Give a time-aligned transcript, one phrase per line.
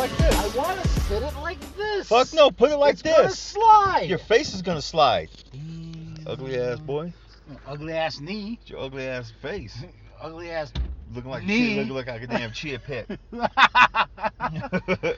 [0.00, 0.34] Like this.
[0.34, 2.08] I want to sit it like this.
[2.08, 3.38] Fuck no, put it like it's Gonna this.
[3.38, 4.06] slide.
[4.08, 5.28] Your face is gonna slide.
[5.54, 6.22] Mm.
[6.26, 7.12] Ugly ass boy.
[7.66, 8.58] Ugly ass knee.
[8.62, 9.76] It's your ugly ass face.
[10.22, 10.72] Ugly ass.
[11.12, 11.80] Looking like Knee.
[11.80, 13.06] a, looking like a damn chia pet.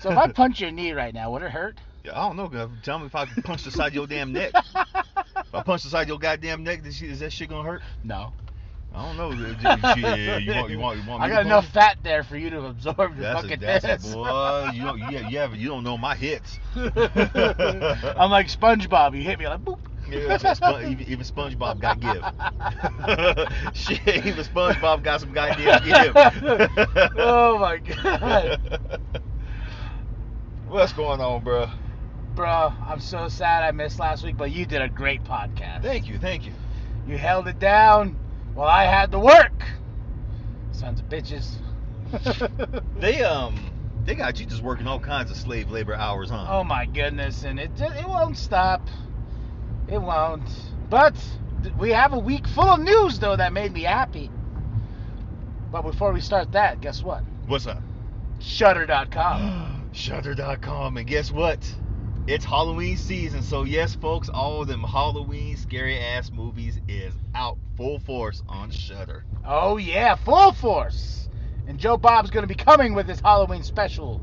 [0.00, 1.78] so if I punch your knee right now, would it hurt?
[2.02, 2.48] Yeah, I don't know.
[2.48, 2.70] girl.
[2.82, 4.52] Tell me if I punch the side of your damn neck.
[4.54, 7.82] If I punch the side of your goddamn neck, is, is that shit gonna hurt?
[8.02, 8.32] No.
[8.94, 9.30] I don't know.
[9.32, 12.50] Yeah, you want, you want, you want me I got enough fat there for you
[12.50, 14.14] to absorb the That's a, fucking that's a hits.
[14.14, 14.70] boy.
[14.72, 16.60] You don't, yeah, you have, you don't know my hits.
[16.76, 16.84] I'm
[18.30, 19.16] like SpongeBob.
[19.16, 19.78] You hit me like boop.
[20.08, 22.22] Yeah, Spon- even, even SpongeBob got give.
[23.74, 26.14] Shit, even SpongeBob got some goddamn give.
[27.16, 28.60] oh my god.
[30.68, 31.66] What's going on, bro?
[32.36, 35.82] Bro, I'm so sad I missed last week, but you did a great podcast.
[35.82, 36.52] Thank you, thank you.
[37.06, 38.18] You held it down
[38.54, 39.64] while I had to work.
[40.72, 41.56] Sons of bitches.
[43.00, 43.58] They um,
[44.04, 46.46] they got you just working all kinds of slave labor hours, huh?
[46.48, 48.88] oh my goodness, and it it won't stop.
[49.88, 50.48] It won't.
[50.88, 51.16] But
[51.76, 54.30] we have a week full of news though that made me happy.
[55.72, 57.24] But before we start that, guess what?
[57.46, 57.82] What's up?
[58.38, 59.88] Shudder.com.
[59.92, 61.58] Shudder.com, and guess what?
[62.26, 67.58] It's Halloween season, so yes, folks, all of them Halloween scary ass movies is out
[67.76, 69.24] full force on Shudder.
[69.44, 71.28] Oh yeah, full force.
[71.66, 74.22] And Joe Bob's gonna be coming with his Halloween special.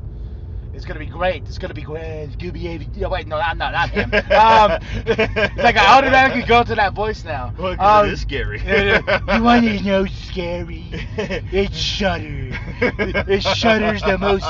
[0.74, 1.44] It's gonna be great.
[1.46, 2.24] It's gonna be great.
[2.24, 2.88] It's gonna be.
[3.06, 3.72] Wait, no, I'm not.
[3.72, 4.10] Not him.
[4.14, 7.52] Um, it's like I automatically go to that voice now.
[7.56, 8.58] Look, Um, it is scary.
[8.58, 9.02] you
[9.44, 10.86] want to know scary?
[11.16, 12.48] It's Shudder.
[12.80, 14.46] It's Shudder's the most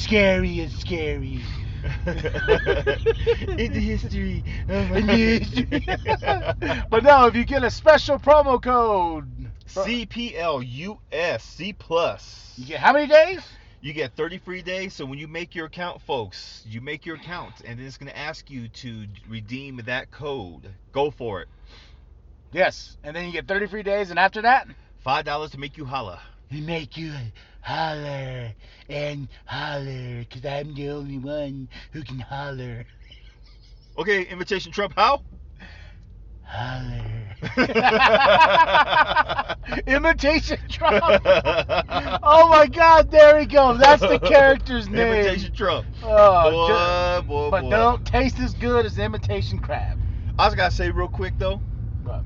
[0.00, 1.42] scary and scary.
[2.06, 5.86] In the history of In the history.
[6.90, 9.26] but now, if you get a special promo code,
[9.66, 12.54] CPLUS C plus.
[12.56, 13.40] you get how many days?
[13.80, 14.94] You get 30 free days.
[14.94, 18.12] So when you make your account, folks, you make your account, and then it's gonna
[18.12, 20.70] ask you to redeem that code.
[20.92, 21.48] Go for it.
[22.52, 24.68] Yes, and then you get 30 free days, and after that,
[25.00, 26.20] Five dollars to make you holla.
[26.50, 27.12] we make you
[27.64, 28.54] holler
[28.90, 32.84] and holler, cause I'm the only one who can holler.
[33.96, 34.92] Okay, invitation Trump.
[34.96, 35.22] How?
[36.42, 37.34] Holler.
[39.86, 41.02] Imitation Trump.
[42.22, 43.80] oh my God, there he goes.
[43.80, 45.14] That's the character's name.
[45.14, 45.86] Invitation Trump.
[46.02, 47.70] Oh, boy, boy, but boy.
[47.70, 49.96] don't taste as good as imitation crab.
[50.38, 51.62] I just gotta say real quick though,
[52.04, 52.24] But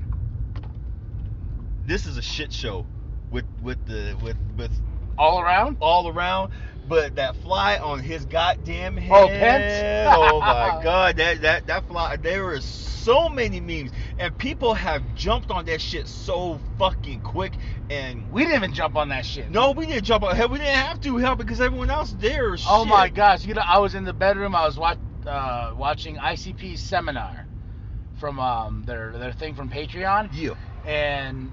[1.87, 2.85] this is a shit show
[3.31, 4.77] with with the with with
[5.19, 5.77] all around.
[5.81, 6.51] all around.
[6.87, 9.11] But that fly on his goddamn head.
[9.15, 10.15] Oh, Pence?
[10.17, 12.15] oh my god, that that that fly.
[12.15, 17.57] There were so many memes, and people have jumped on that shit so fucking quick.
[17.89, 19.51] And We didn't even jump on that shit.
[19.51, 20.35] no, we didn't jump on.
[20.35, 22.53] Hell, we didn't have to help because everyone else there.
[22.53, 22.87] Oh shit.
[22.87, 23.45] my gosh!
[23.45, 24.55] You know, I was in the bedroom.
[24.55, 24.97] I was watch,
[25.27, 27.45] uh, watching ICP's seminar
[28.19, 30.51] from um, their their thing from Patreon, Yeah.
[30.85, 31.51] and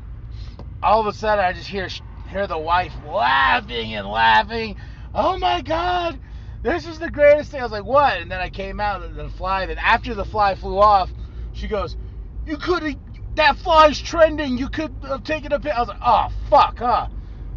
[0.83, 1.89] all of a sudden I just hear
[2.29, 4.77] hear the wife laughing and laughing.
[5.15, 6.19] Oh my God!
[6.63, 7.61] This is the greatest thing.
[7.61, 8.21] I was like, what?
[8.21, 9.67] And then I came out the fly.
[9.67, 11.13] Then after the fly flew off,
[11.53, 11.97] she goes,
[12.45, 12.97] "You could have.
[13.37, 14.59] That fly's trending.
[14.59, 17.09] You could have taken a pic." I was like, "Oh fuck, huh?"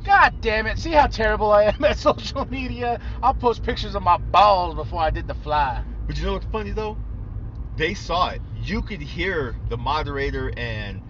[0.03, 0.79] God damn it.
[0.79, 2.99] See how terrible I am at social media?
[3.21, 5.83] I'll post pictures of my balls before I did the fly.
[6.07, 6.97] But you know what's funny though?
[7.77, 8.41] They saw it.
[8.63, 11.01] You could hear the moderator and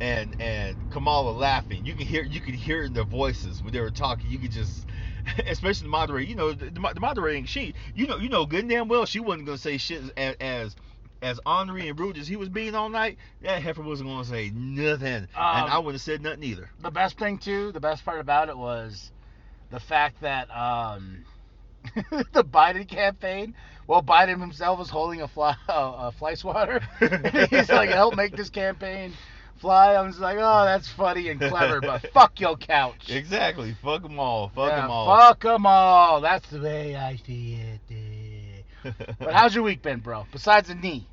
[0.00, 1.84] and and Kamala laughing.
[1.84, 4.30] You can hear you could hear it in their voices when they were talking.
[4.30, 4.86] You could just,
[5.46, 6.28] especially the moderator.
[6.28, 7.74] You know the, the, moderating she.
[7.94, 10.76] You know you know good and damn well she wasn't gonna say shit as as
[11.22, 13.18] as ornery and rude as he was being all night.
[13.42, 16.70] That heifer wasn't gonna say nothing, and I wouldn't have said nothing either.
[16.80, 19.12] The best thing too, the best part about it was
[19.70, 21.24] the fact that um,
[22.32, 23.54] the Biden campaign,
[23.86, 26.80] well, Biden himself was holding a fly a fly swatter.
[27.50, 29.14] He's like, help make this campaign
[29.64, 29.96] fly.
[29.96, 33.08] I'm just like, oh, that's funny and clever, but fuck your couch.
[33.10, 33.74] Exactly.
[33.82, 34.48] Fuck them all.
[34.54, 35.16] Fuck Yeah, them all.
[35.16, 36.20] Fuck them all.
[36.20, 38.64] That's the way I see it.
[39.18, 40.26] But how's your week been, bro?
[40.30, 41.06] Besides the knee.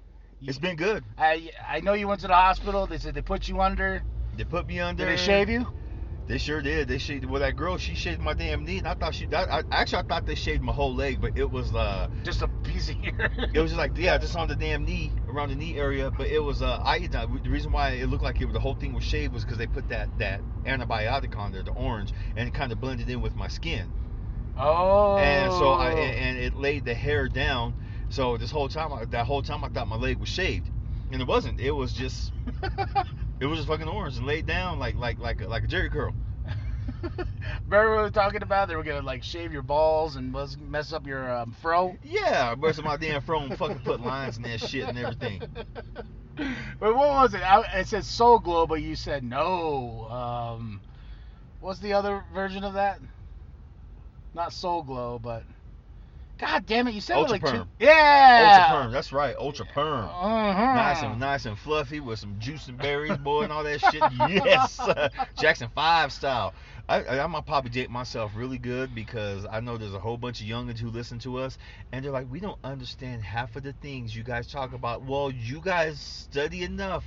[0.46, 1.06] it's been good.
[1.18, 2.86] I I know you went to the hospital.
[2.86, 4.04] They said they put you under.
[4.36, 5.06] They put me under.
[5.06, 5.66] Did they shave you?
[6.32, 6.88] They sure did.
[6.88, 7.26] They shaved.
[7.26, 9.26] Well, that girl, she shaved my damn knee, and I thought she.
[9.26, 12.42] That, I, actually, I thought they shaved my whole leg, but it was uh, Just
[12.42, 13.30] a piece of hair.
[13.54, 16.10] it was just like yeah, just on the damn knee, around the knee area.
[16.10, 18.94] But it was uh, I the reason why it looked like it, the whole thing
[18.94, 22.54] was shaved was because they put that that antibiotic on there, the orange, and it
[22.54, 23.92] kind of blended in with my skin.
[24.58, 25.18] Oh.
[25.18, 27.76] and so I and and it laid the hair down.
[28.08, 30.70] So this whole time, I- that whole time, I thought my leg was shaved,
[31.12, 31.60] and it wasn't.
[31.60, 32.32] It was just,
[33.42, 35.92] it was just fucking orange and laid down like like like a, like a Jheri
[35.92, 36.14] curl.
[37.68, 41.08] Remember we were talking about they were gonna like shave your balls and mess up
[41.08, 41.98] your um, fro.
[42.04, 45.42] Yeah, rest of my damn fro and fucking put lines in that shit and everything.
[46.80, 47.42] But what was it?
[47.42, 50.08] I, it said Soul Glo, but you said no.
[50.10, 50.82] Um,
[51.60, 53.00] what's the other version of that?
[54.34, 55.44] Not Soul Glo, but
[56.42, 57.68] God damn it, you said Ultra it like two.
[57.80, 58.64] Yeah.
[58.64, 60.06] Ultra perm, that's right, ultra perm.
[60.06, 60.74] Uh-huh.
[60.74, 64.02] Nice and nice and fluffy with some juice and berries, boy, and all that shit.
[64.44, 64.80] Yes,
[65.40, 66.56] Jackson Five style.
[66.90, 70.18] I, I, I'm gonna probably date myself really good because I know there's a whole
[70.18, 71.60] bunch of youngins who listen to us,
[71.92, 75.04] and they're like, we don't understand half of the things you guys talk about.
[75.04, 77.06] Well, you guys study enough.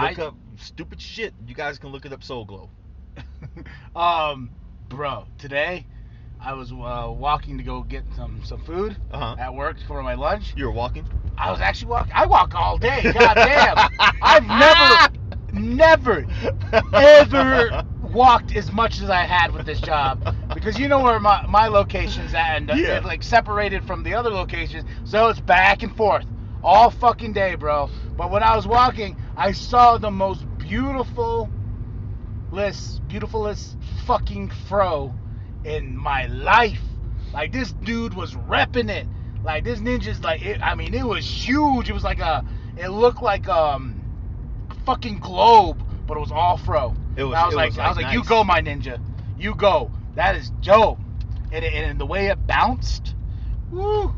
[0.00, 1.32] Look I- up stupid shit.
[1.46, 2.24] You guys can look it up.
[2.24, 2.70] Soul Glo.
[3.94, 4.50] um,
[4.88, 5.86] bro, today
[6.44, 9.36] I was uh, walking to go get some some food Uh huh.
[9.38, 10.52] at work for my lunch.
[10.56, 11.06] You were walking.
[11.38, 12.12] I was actually walking.
[12.16, 13.08] I walk all day.
[13.12, 13.76] God damn.
[14.22, 14.98] I've never,
[15.52, 16.26] never,
[16.92, 20.22] ever walked as much as I had with this job
[20.54, 23.00] because you know where my, my location's at and uh, Yeah.
[23.04, 26.26] like separated from the other locations, so it's back and forth
[26.62, 27.90] all fucking day, bro.
[28.16, 31.52] But when I was walking, I saw the most beautiful,
[32.50, 33.76] list, beautifulest
[34.06, 35.16] fucking fro
[35.64, 36.82] in my life.
[37.32, 39.08] Like this dude was repping it.
[39.42, 41.90] Like this ninja's like, it, I mean, it was huge.
[41.90, 42.44] It was like a,
[42.76, 43.94] it looked like um,
[44.70, 46.94] a fucking globe, but it was all fro.
[47.16, 48.98] It was- I was it like, was, I was like, like, you go, my ninja,
[49.38, 49.90] you go.
[50.14, 51.00] That is dope.
[51.52, 53.14] And, it, and the way it bounced,
[53.70, 54.14] woo.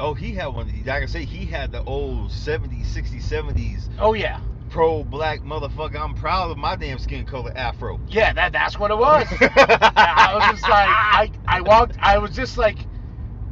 [0.00, 0.66] Oh, he had one.
[0.66, 4.38] Like I can say, he had the old 70s, 60s, 70s Oh yeah,
[4.68, 6.00] pro black motherfucker.
[6.00, 8.00] I'm proud of my damn skin color afro.
[8.08, 8.32] yeah.
[8.32, 9.26] That that's what it was.
[9.40, 12.78] I was just like, I, I walked, I was just like,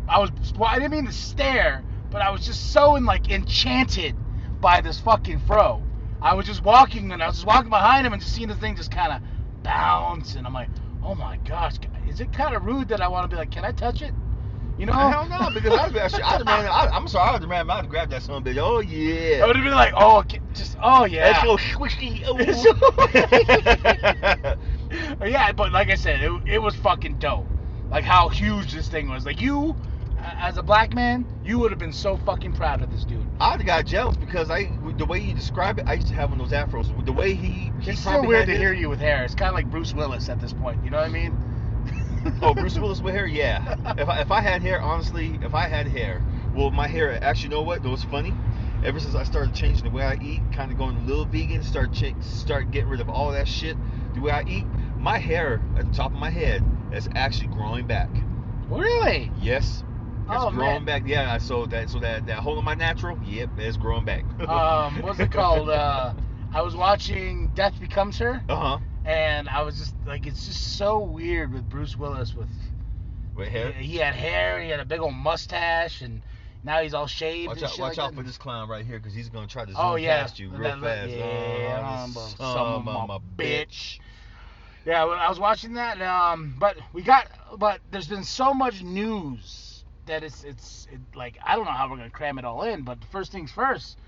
[0.09, 3.31] I was, well, I didn't mean to stare, but I was just so in, like
[3.31, 4.15] enchanted
[4.61, 5.83] by this fucking fro.
[6.23, 8.55] I was just walking and I was just walking behind him and just seeing the
[8.55, 10.69] thing just kind of bounce, and I'm like,
[11.03, 11.75] oh my gosh,
[12.09, 14.13] is it kind of rude that I want to be like, can I touch it?
[14.79, 14.93] You know?
[14.95, 15.09] Oh.
[15.09, 17.71] Hell no, because I'd be actually, I'd have ran, I, I'm sorry, I'd have ran
[17.71, 18.59] out and grabbed that son of a bitch.
[18.59, 19.43] Oh yeah.
[19.43, 21.33] I would have been like, oh, just, oh yeah.
[21.33, 22.23] That's so squishy.
[22.27, 22.37] Oh.
[25.27, 27.47] yeah, but like I said, it, it was fucking dope.
[27.91, 29.25] Like how huge this thing was.
[29.25, 29.77] Like you,
[30.19, 33.25] as a black man, you would have been so fucking proud of this dude.
[33.41, 36.31] I'd have got jealous because I, the way you describe it, I used to have
[36.31, 37.05] one of those afros.
[37.07, 39.25] The way he, he It's so probably weird to his- hear you with hair.
[39.25, 40.85] It's kind of like Bruce Willis at this point.
[40.85, 41.37] You know what I mean?
[42.43, 43.27] Oh, Bruce Willis with hair?
[43.27, 43.75] Yeah.
[43.99, 46.23] If I, if I had hair, honestly, if I had hair,
[46.55, 47.85] well, my hair, actually, you know what?
[47.85, 48.33] It was funny.
[48.85, 51.63] Ever since I started changing the way I eat, kind of going a little vegan,
[51.63, 53.77] start cha- start getting rid of all that shit,
[54.15, 54.65] the way I eat,
[54.99, 58.11] my hair at the top of my head is actually growing back.
[58.69, 59.31] Really?
[59.41, 59.83] Yes.
[60.31, 60.85] It's Oh, growing man.
[60.85, 61.03] back.
[61.07, 61.33] Yeah.
[61.33, 64.25] I So that so that that hole in my natural, yep, it's growing back.
[64.49, 65.71] Um, what's it called?
[65.71, 66.13] Uh,
[66.53, 68.79] I was watching Death Becomes Her, uh huh.
[69.07, 72.49] And I was just like, it's just so weird with Bruce Willis with
[73.35, 73.73] With hair.
[73.73, 76.23] He, he had hair, he had a big old mustache, and
[76.65, 78.85] now he's all shaved Watch and out, shit watch like out for this clown right
[78.85, 80.23] here, cause he's gonna try to zoom Oh, yeah.
[80.23, 81.11] past you real That- fast.
[81.13, 83.99] yeah, oh, some of a a bitch.
[84.85, 87.27] Yeah, well, I was watching that, um, but we got,
[87.59, 91.91] but there's been so much news that it's, it's, it, like, I don't know how
[91.91, 93.99] we're gonna cram it all in, but first things first,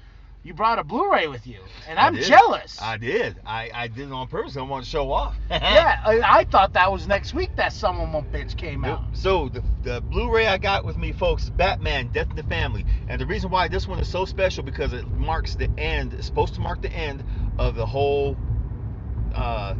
[0.45, 2.25] you brought a Blu-ray with you, and I I'm did.
[2.25, 2.81] jealous.
[2.81, 3.37] I did.
[3.45, 4.57] I, I did it on purpose.
[4.57, 5.37] I want to show off.
[5.51, 9.03] yeah, I, I thought that was next week that some of them bitch came out.
[9.13, 13.21] So the, the Blu-ray I got with me, folks, Batman: Death in the Family, and
[13.21, 16.15] the reason why this one is so special because it marks the end.
[16.15, 17.25] It's supposed to mark the end
[17.59, 18.37] of the whole
[19.35, 19.75] uh,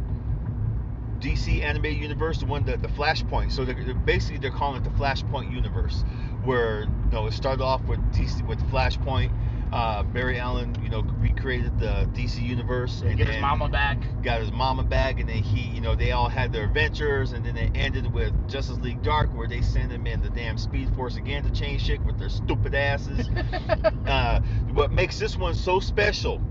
[1.19, 3.51] DC animated universe, the one that the Flashpoint.
[3.51, 6.03] So they're, they're basically they're calling it the Flashpoint universe,
[6.43, 9.31] where you know it started off with DC with Flashpoint.
[9.71, 13.99] Uh, Barry Allen, you know, recreated the DC universe and Get his mama back.
[14.23, 17.45] got his mama back, and then he, you know, they all had their adventures, and
[17.45, 20.89] then it ended with Justice League Dark, where they send him in the damn Speed
[20.95, 23.29] Force again to change shit with their stupid asses.
[24.07, 24.39] uh,
[24.73, 26.41] what makes this one so special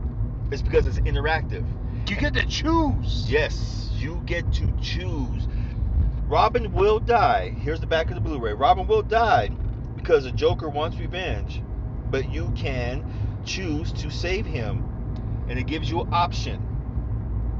[0.52, 1.66] is because it's interactive.
[2.08, 3.28] you get to choose.
[3.28, 5.48] Yes, you get to choose.
[6.28, 7.50] Robin will die.
[7.50, 8.52] Here's the back of the Blu-ray.
[8.52, 9.50] Robin will die
[9.96, 11.62] because the Joker wants revenge,
[12.10, 13.04] but you can
[13.44, 14.84] choose to save him,
[15.48, 16.60] and it gives you an option.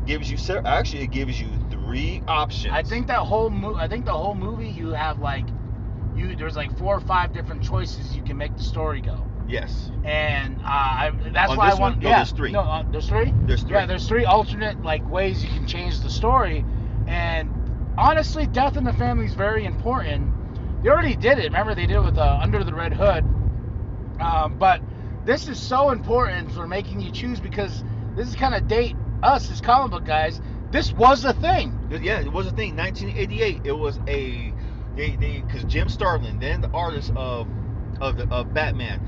[0.07, 2.73] gives you ser- actually it gives you three options.
[2.73, 5.45] I think that whole mo- I think the whole movie you have like
[6.17, 9.27] you there's like four or five different choices you can make the story go.
[9.47, 9.91] yes.
[10.05, 11.97] And uh, I, that's On why I want.
[11.97, 12.01] one?
[12.01, 12.53] No, yeah, there's three.
[12.53, 13.33] No, uh, there's three.
[13.47, 13.73] There's three.
[13.73, 16.65] Yeah, there's three alternate like ways you can change the story.
[17.07, 17.51] And
[17.99, 20.33] honestly, death in the family is very important.
[20.83, 21.45] They already did it.
[21.45, 23.25] Remember, they did it with uh, Under the Red Hood.
[24.21, 24.81] Um, but
[25.25, 27.85] this is so important for making you choose because
[28.17, 30.41] this is kind of date us as comic book guys.
[30.71, 31.79] This was a thing.
[31.91, 32.77] Yeah, it was a thing.
[32.77, 33.63] 1988.
[33.65, 34.53] It was a
[34.97, 37.49] they they because Jim Starlin, then the artist of
[38.01, 39.01] of the of Batman,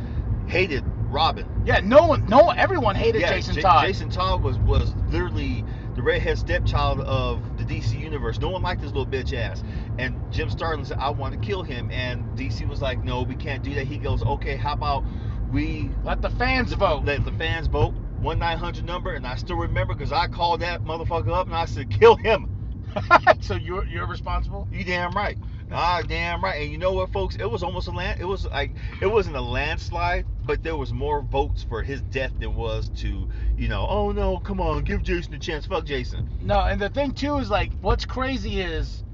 [0.46, 1.46] hated Robin.
[1.64, 3.86] Yeah, no one, no, one- everyone hated yeah, Jason Ja- Todd.
[3.86, 5.64] Jason Todd was was literally
[5.96, 8.40] the redhead stepchild of DC universe.
[8.40, 9.62] No one liked this little bitch ass.
[9.98, 13.36] And Jim Starlin said, "I want to kill him." And DC was like, "No, we
[13.36, 15.04] can't do that." He goes, "Okay, how about
[15.52, 17.04] we Let the fans vote.
[17.04, 20.60] let the fans vote one nine hundred number?" And I still remember because I called
[20.60, 22.48] that motherfucker up and I said, "Kill him."
[23.40, 24.68] so you're you're responsible.
[24.72, 25.38] You damn right.
[25.72, 26.62] Ah, damn right.
[26.62, 27.36] And you know what, folks?
[27.36, 28.20] It was almost a land.
[28.20, 32.32] It was like it wasn't a landslide, but there was more votes for his death
[32.40, 33.86] than was to, you know.
[33.88, 35.64] Oh no, come on, give Jason a chance.
[35.64, 36.28] Fuck Jason.
[36.42, 39.04] No, and the thing too is like what's crazy is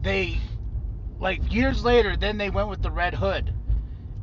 [0.00, 0.38] they
[1.18, 3.52] like years later then they went with the Red Hood.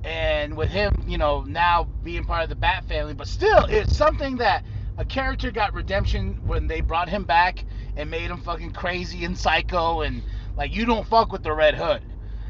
[0.04, 3.96] And with him, you know, now being part of the Bat family, but still it's
[3.96, 4.66] something that
[4.98, 9.38] a character got redemption when they brought him back and made him fucking crazy and
[9.38, 10.24] psycho and
[10.56, 12.02] like you don't fuck with the Red Hood.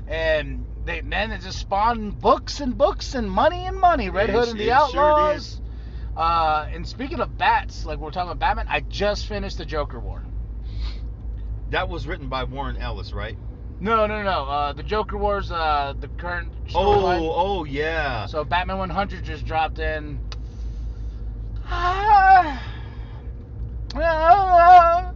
[0.07, 4.09] And they then it just spawned books and books and money and money.
[4.09, 5.01] Red Hood and the it sure.
[5.03, 5.61] Outlaws.
[6.15, 9.99] Uh, and speaking of bats, like we're talking about Batman, I just finished the Joker
[9.99, 10.23] War.
[11.69, 13.37] That was written by Warren Ellis, right?
[13.79, 14.45] No, no, no.
[14.45, 17.19] Uh, the Joker War's uh, the current Oh, storyline.
[17.35, 18.25] oh yeah.
[18.25, 20.19] So Batman 100 just dropped in.
[23.93, 25.13] What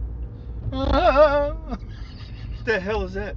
[2.64, 3.36] the hell is that?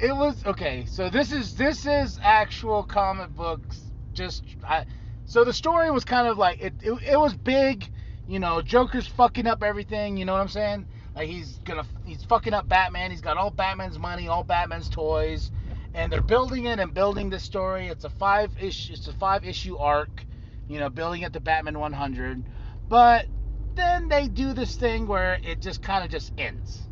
[0.00, 0.84] It was okay.
[0.86, 3.80] So this is this is actual comic books.
[4.12, 4.84] Just I,
[5.24, 6.92] so the story was kind of like it, it.
[7.02, 7.84] It was big.
[8.28, 10.16] You know, Joker's fucking up everything.
[10.16, 10.86] You know what I'm saying?
[11.16, 13.10] Like he's gonna he's fucking up Batman.
[13.10, 15.50] He's got all Batman's money, all Batman's toys,
[15.94, 17.88] and they're building it and building this story.
[17.88, 18.92] It's a five issue.
[18.92, 20.24] It's a five issue arc.
[20.68, 22.44] You know, building it to Batman 100.
[22.88, 23.26] But
[23.74, 26.87] then they do this thing where it just kind of just ends.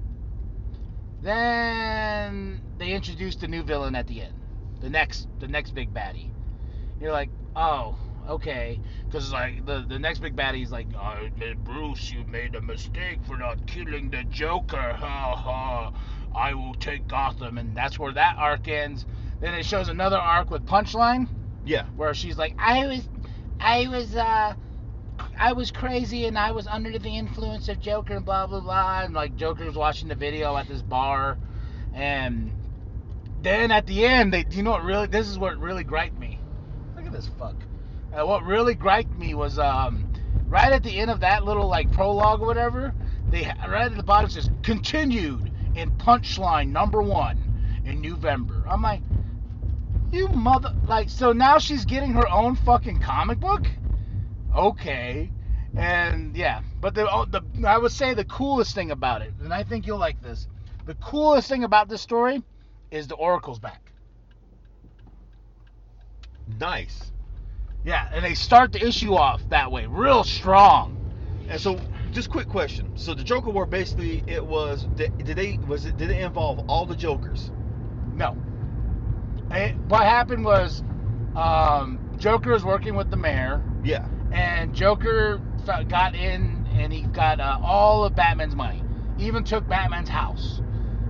[1.26, 4.33] Then they introduced the new villain at the end,
[4.80, 6.30] the next the next big baddie.
[7.00, 8.78] You're like, oh, okay,
[9.09, 11.26] because like the the next big baddie is like, oh,
[11.64, 14.92] Bruce, you made a mistake for not killing the Joker.
[14.95, 15.92] Ha ha.
[16.33, 19.04] I will take Gotham, and that's where that arc ends.
[19.40, 21.26] Then it shows another arc with Punchline,
[21.64, 21.87] Yeah.
[21.97, 23.09] where she's like, I was,
[23.59, 24.54] I was, uh,
[25.38, 29.02] I was crazy and I was under the influence of Joker and blah blah blah.
[29.02, 31.37] And like Joker's watching the video at this bar,
[31.95, 32.52] and
[33.43, 35.07] then at the end, they, you know what really?
[35.07, 36.38] This is what really griped me.
[36.97, 37.57] Look at this fuck.
[38.12, 40.11] Uh, what really griped me was um,
[40.47, 42.95] right at the end of that little like prologue or whatever.
[43.28, 48.64] They right at the bottom says continued in punchline number one in November.
[48.66, 49.02] I'm like,
[50.12, 53.66] you mother like so now she's getting her own fucking comic book
[54.57, 55.33] okay
[55.77, 59.55] and yeah but the, oh, the i would say the coolest thing about it and
[59.55, 60.49] i think you'll like this
[60.87, 62.43] the coolest thing about this story
[62.91, 63.93] is the oracle's back
[66.47, 67.13] Nice.
[67.85, 70.99] yeah and they start the issue off that way real strong
[71.49, 71.81] And so,
[72.13, 72.97] just quick question.
[72.97, 76.87] So the Joker War basically it was did they was it did it involve all
[76.87, 77.53] the Jokers?
[78.15, 78.37] no
[79.51, 80.85] And what happened was
[81.37, 84.07] um, joker was working with the mayor Yeah.
[84.37, 85.40] And Joker
[85.88, 88.83] got in and he got uh, all of Batman's money.
[89.19, 90.61] Even took Batman's house,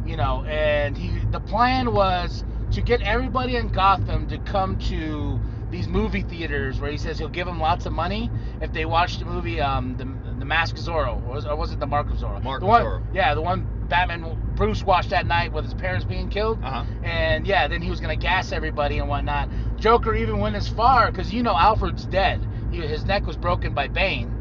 [0.05, 0.45] you know.
[0.45, 5.41] And he the plan was to get everybody in Gotham to come to
[5.71, 8.31] these movie theaters where he says he'll give them lots of money
[8.61, 10.05] if they watch the movie um the
[10.39, 12.41] the Mask of Zorro or was, or was it the Mark of Zorro?
[12.43, 13.03] Mark the of one, Zorro.
[13.13, 16.63] Yeah, the one Batman Bruce watched that night with his parents being killed.
[16.63, 16.85] Uh huh.
[17.03, 19.49] And yeah, then he was gonna gas everybody and whatnot.
[19.79, 22.41] Joker even went as far because you know Alfred's dead.
[22.71, 24.33] His neck was broken by Bane,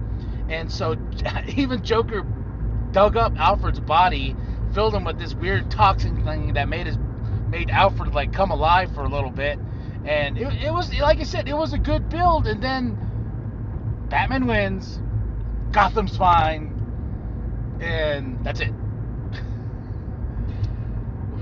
[0.50, 0.96] and so
[1.55, 2.24] even Joker
[2.91, 4.36] dug up Alfred's body,
[4.74, 6.98] filled him with this weird toxin thing that made his
[7.51, 9.60] made Alfred like come alive for a little bit.
[10.05, 12.48] And it, it was like I said, it was a good build.
[12.48, 12.98] And then
[14.10, 15.00] Batman wins,
[15.72, 16.75] Gotham's fine,
[17.79, 18.74] and that's it.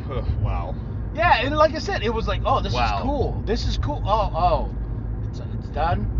[0.41, 0.75] wow.
[1.15, 2.97] Yeah, and like I said, it was like, oh, this Wow.
[2.97, 3.43] is cool.
[3.45, 4.01] This is cool.
[4.05, 4.75] Oh, oh,
[5.29, 6.12] it's it's done.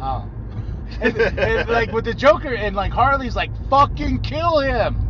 [0.00, 0.28] Oh,
[1.00, 5.02] and, and, like with the Joker and like Harley's like fucking kill him.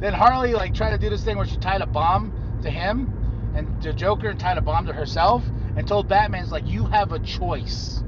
[0.00, 2.32] Then Harley like tried to do this thing where she tied a bomb
[2.62, 5.44] to him, and the Joker tied a bomb to herself,
[5.76, 8.02] and told Batman's like you have a choice.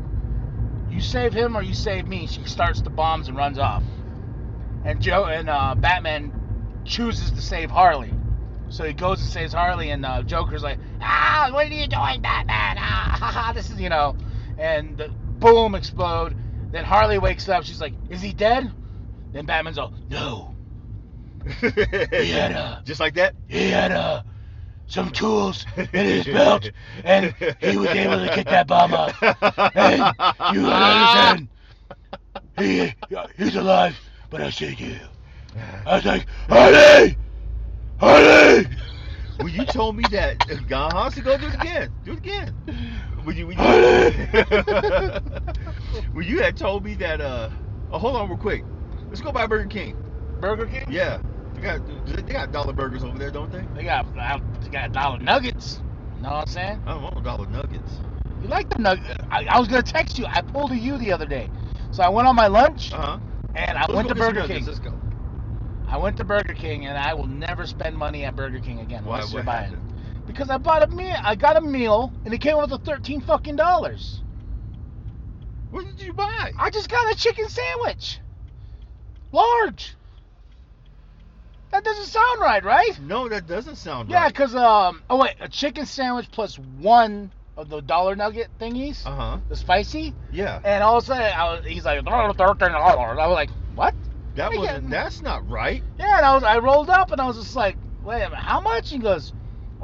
[0.90, 2.26] You save him or you save me.
[2.26, 3.82] She starts the bombs and runs off,
[4.84, 6.32] and Joe and uh, Batman
[6.84, 8.12] chooses to save Harley.
[8.68, 12.20] So he goes and saves Harley, and uh, Joker's like, ah, what are you doing,
[12.22, 12.76] Batman?
[12.78, 14.16] Ah, ha, ha, this is, you know,
[14.58, 16.36] and the, boom, explode.
[16.70, 17.64] Then Harley wakes up.
[17.64, 18.70] She's like, is he dead?
[19.32, 20.54] Then Batman's all, no.
[21.60, 23.34] He had a, Just like that?
[23.48, 24.22] he had uh,
[24.86, 26.70] some tools in his belt,
[27.04, 29.22] and he was able to get that bomb off.
[29.22, 30.14] And
[30.54, 31.48] you don't understand.
[32.58, 32.94] He,
[33.36, 33.98] he's alive,
[34.30, 34.96] but I saved you.
[35.86, 37.16] I was like, Harley!
[37.98, 38.68] Harley!
[39.38, 40.42] Well, you told me that.
[40.70, 41.10] Huh?
[41.10, 41.92] So go do it again.
[42.04, 42.54] Do it again.
[43.24, 43.46] Would you?
[43.46, 43.64] Would you
[46.14, 47.20] well, you had told me that.
[47.20, 47.50] Uh,
[47.90, 48.64] oh, hold on, real quick.
[49.08, 49.96] Let's go by Burger King.
[50.40, 50.84] Burger King?
[50.88, 51.20] Yeah,
[51.54, 53.66] they got they got dollar burgers over there, don't they?
[53.74, 54.06] They got
[54.62, 55.80] they got dollar nuggets.
[56.16, 56.82] You know what I'm saying?
[56.86, 58.00] I don't want dollar nuggets.
[58.40, 59.16] You like the nugget?
[59.30, 60.26] I, I was gonna text you.
[60.26, 61.48] I pulled a you the other day,
[61.92, 63.18] so I went on my lunch Uh huh.
[63.54, 64.64] and I went to Burger King.
[64.66, 64.98] Let's go.
[65.86, 69.04] I went to Burger King and I will never spend money at Burger King again
[69.04, 69.16] Why?
[69.16, 69.83] unless you're What buying.
[70.26, 71.16] Because I bought a meal.
[71.22, 74.20] I got a meal and it came with a thirteen fucking dollars.
[75.70, 76.50] What did you buy?
[76.58, 78.20] I just got a chicken sandwich,
[79.32, 79.94] large.
[81.72, 83.00] That doesn't sound right, right?
[83.00, 84.24] No, that doesn't sound Yeah, right.
[84.26, 85.02] Yeah, cause um.
[85.10, 89.38] Oh wait, a chicken sandwich plus one of the dollar nugget thingies, Uh huh.
[89.48, 90.14] the spicy.
[90.30, 90.60] Yeah.
[90.64, 93.18] And all of a sudden, I was, he's like, thirteen dollars.
[93.20, 93.94] I was like, what?
[94.36, 94.90] That wasn't.
[94.90, 95.82] That's not right.
[95.98, 98.38] Yeah, and I was I rolled up and I was just like, wait a minute,
[98.38, 98.90] how much?
[98.90, 99.32] He goes,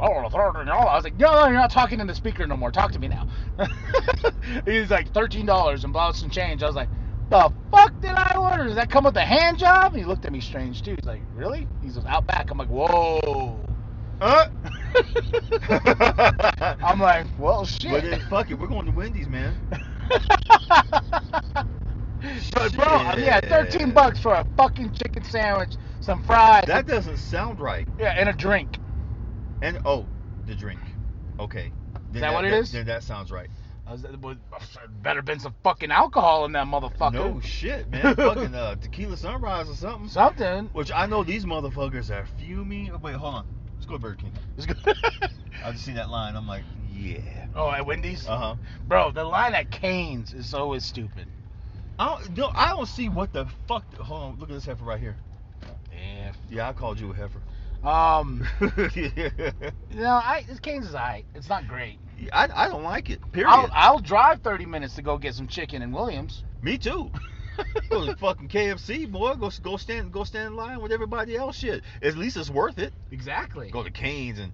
[0.00, 0.90] oh.
[0.90, 2.70] I was like, no, no, you're not talking in the speaker no more.
[2.70, 3.26] Talk to me now.
[4.64, 6.62] He's like thirteen dollars and bought some change.
[6.62, 6.88] I was like,
[7.30, 8.64] the fuck did I order?
[8.64, 9.94] Does that come with a hand job?
[9.94, 10.96] He looked at me strange too.
[10.98, 11.68] He's like, really?
[11.82, 12.50] He's out back.
[12.50, 13.60] I'm like, whoa.
[14.20, 14.48] Huh?
[16.84, 17.90] I'm like, well, shit.
[17.90, 19.56] But then, fuck it, we're going to Wendy's, man.
[22.52, 27.60] but bro, yeah, thirteen bucks for a fucking chicken sandwich, some fries, That doesn't sound
[27.60, 27.88] right.
[27.98, 28.76] yeah, and a drink.
[29.62, 30.06] And oh,
[30.46, 30.80] the drink.
[31.38, 31.72] Okay.
[32.12, 32.72] Then that what it is?
[32.72, 33.48] Then that sounds right.
[33.90, 34.36] Was,
[35.02, 37.12] better been some fucking alcohol in that motherfucker.
[37.12, 38.14] No shit, man.
[38.16, 40.08] Fucking uh, tequila sunrise or something.
[40.08, 40.66] Something.
[40.72, 42.92] Which I know these motherfuckers are fuming.
[42.92, 43.46] Oh, wait, hold on.
[43.74, 44.32] Let's go to Burger King.
[44.56, 44.78] It's good.
[45.64, 46.36] I just seen that line.
[46.36, 46.62] I'm like,
[46.94, 47.46] yeah.
[47.56, 48.28] oh, at Wendy's?
[48.28, 48.54] Uh huh.
[48.86, 51.26] Bro, the line at Cane's is always stupid.
[51.98, 53.92] I don't, no, I don't see what the fuck.
[53.96, 55.16] Hold on, look at this heifer right here.
[55.92, 56.32] Yeah.
[56.48, 57.40] Yeah, I called you a heifer.
[57.82, 58.70] Um, yeah.
[58.94, 61.24] you know, I this Cane's is alright.
[61.34, 61.98] It's not great.
[62.32, 63.20] I, I don't like it.
[63.32, 63.50] Period.
[63.50, 66.44] I'll, I'll drive 30 minutes to go get some chicken in Williams.
[66.62, 67.10] Me too.
[67.90, 69.34] go to fucking KFC, boy.
[69.34, 71.56] Go go stand go stand in line with everybody else.
[71.56, 71.82] Shit.
[72.02, 72.92] At least it's worth it.
[73.10, 73.70] Exactly.
[73.70, 74.52] Go to Canes and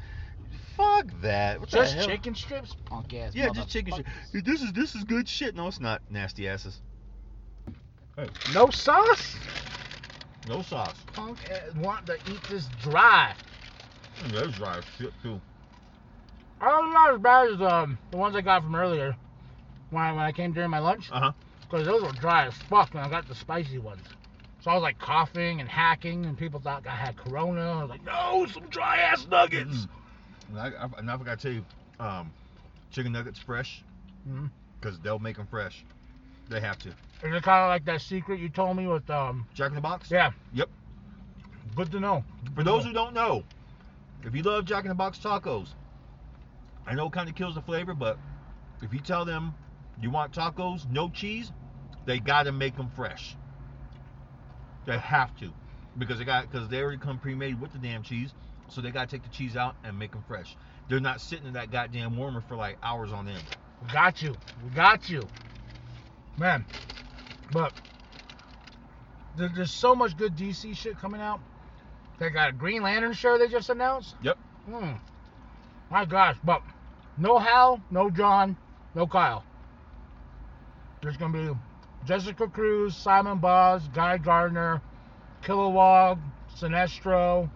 [0.76, 1.58] fuck that.
[1.60, 2.76] What Just chicken strips?
[2.84, 3.34] Punk ass.
[3.34, 4.06] Yeah, just chicken shit.
[4.06, 4.44] motherfuckers.
[4.44, 5.56] This is this is good shit.
[5.56, 6.02] No, it's not.
[6.10, 6.80] Nasty asses.
[8.54, 9.36] No sauce?
[10.48, 10.94] No sauce.
[11.12, 11.38] Punk
[11.78, 13.34] want to eat this dry.
[14.32, 15.40] That's dry as shit too.
[16.60, 19.16] Oh, not as bad as um, the ones I got from earlier
[19.90, 21.10] when I, when I came during my lunch.
[21.12, 21.32] Uh huh.
[21.62, 24.02] Because those were dry as fuck and I got the spicy ones.
[24.60, 27.60] So I was like coughing and hacking, and people thought I had corona.
[27.60, 29.86] I was like, no, some dry ass nuggets.
[30.48, 31.64] And I, I, and I forgot to tell you,
[32.00, 32.32] um,
[32.90, 33.84] chicken nuggets fresh,
[34.80, 35.84] because they'll make them fresh.
[36.48, 36.90] They have to.
[37.22, 39.80] Is it kind of like that secret you told me with, um, Jack in the
[39.80, 40.10] Box.
[40.10, 40.32] yeah.
[40.52, 40.68] Yep.
[41.74, 42.24] Good to know.
[42.54, 43.44] For those who don't know,
[44.22, 45.68] if you love Jack in the Box tacos,
[46.86, 48.18] I know it kind of kills the flavor, but
[48.82, 49.54] if you tell them
[50.00, 51.52] you want tacos, no cheese,
[52.06, 53.36] they gotta make them fresh.
[54.86, 55.52] They have to,
[55.98, 58.32] because they got because they already come pre-made with the damn cheese,
[58.68, 60.56] so they gotta take the cheese out and make them fresh.
[60.88, 63.42] They're not sitting in that goddamn warmer for like hours on end.
[63.82, 64.34] We got you.
[64.62, 65.22] We got you.
[66.38, 66.64] Man.
[67.52, 67.72] But
[69.36, 71.40] there, there's so much good DC shit coming out.
[72.18, 74.14] They got a Green Lantern show they just announced.
[74.22, 74.38] Yep.
[74.68, 74.92] Hmm.
[75.90, 76.62] My gosh, but
[77.16, 78.56] no Hal, no John,
[78.94, 79.44] no Kyle.
[81.02, 81.58] There's gonna be
[82.04, 84.80] Jessica Cruz, Simon Baz, Guy Gardner,
[85.42, 86.18] Kilowog,
[86.58, 87.48] Sinestro,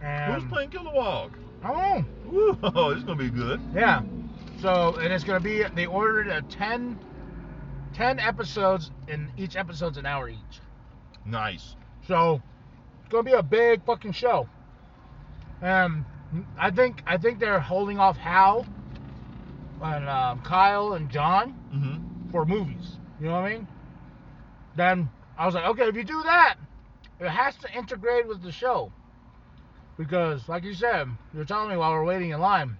[0.00, 1.30] and Who's playing Kilowog?
[1.64, 2.58] I don't know.
[2.74, 3.60] Oh, this is gonna be good.
[3.74, 4.02] Yeah.
[4.60, 6.98] So, and it's going to be, they ordered a 10,
[7.94, 10.60] 10 episodes, and each episode's an hour each.
[11.24, 11.74] Nice.
[12.06, 12.40] So,
[13.00, 14.48] it's to be a big fucking show.
[15.62, 16.06] Um,
[16.58, 18.66] I think, I think they're holding off Hal
[19.82, 22.30] and um, Kyle and John Mm-hmm.
[22.30, 22.96] for movies.
[23.20, 23.68] You know what I mean?
[24.78, 26.54] then I was like, okay, if you do that,
[27.20, 28.90] it has to integrate with the show.
[29.98, 32.76] Because, like you said, you're telling me while we are waiting in line,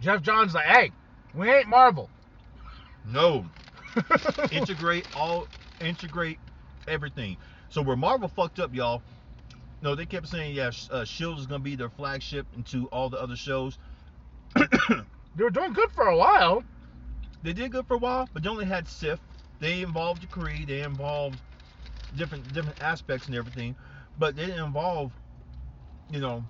[0.00, 0.92] Geoff Johns like, hey,
[1.34, 2.08] we ain't Marvel.
[3.04, 3.44] No,
[4.52, 5.46] integrate all,
[5.80, 6.38] integrate
[6.86, 7.36] everything.
[7.68, 9.02] So where Marvel fucked up, y'all.
[9.80, 13.20] No, they kept saying, yeah, uh, Shield is gonna be their flagship into all the
[13.20, 13.78] other shows.
[14.54, 16.64] they were doing good for a while.
[17.42, 19.20] They did good for a while, but they only had Sif.
[19.60, 20.66] They involved the Kree.
[20.66, 21.38] They involved
[22.16, 23.76] different different aspects and everything,
[24.18, 25.12] but they didn't involve,
[26.10, 26.44] you know,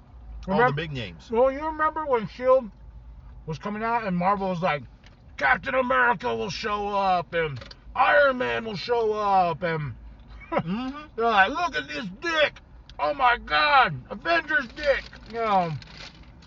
[0.48, 1.30] all the big names.
[1.30, 2.70] Well, you remember when Shield
[3.46, 4.82] was coming out and Marvel was like,
[5.38, 7.58] Captain America will show up and
[7.94, 9.94] Iron Man will show up and
[10.52, 12.60] hmm they're like, look at this dick.
[12.98, 15.04] Oh my God, Avengers dick.
[15.28, 15.70] You know,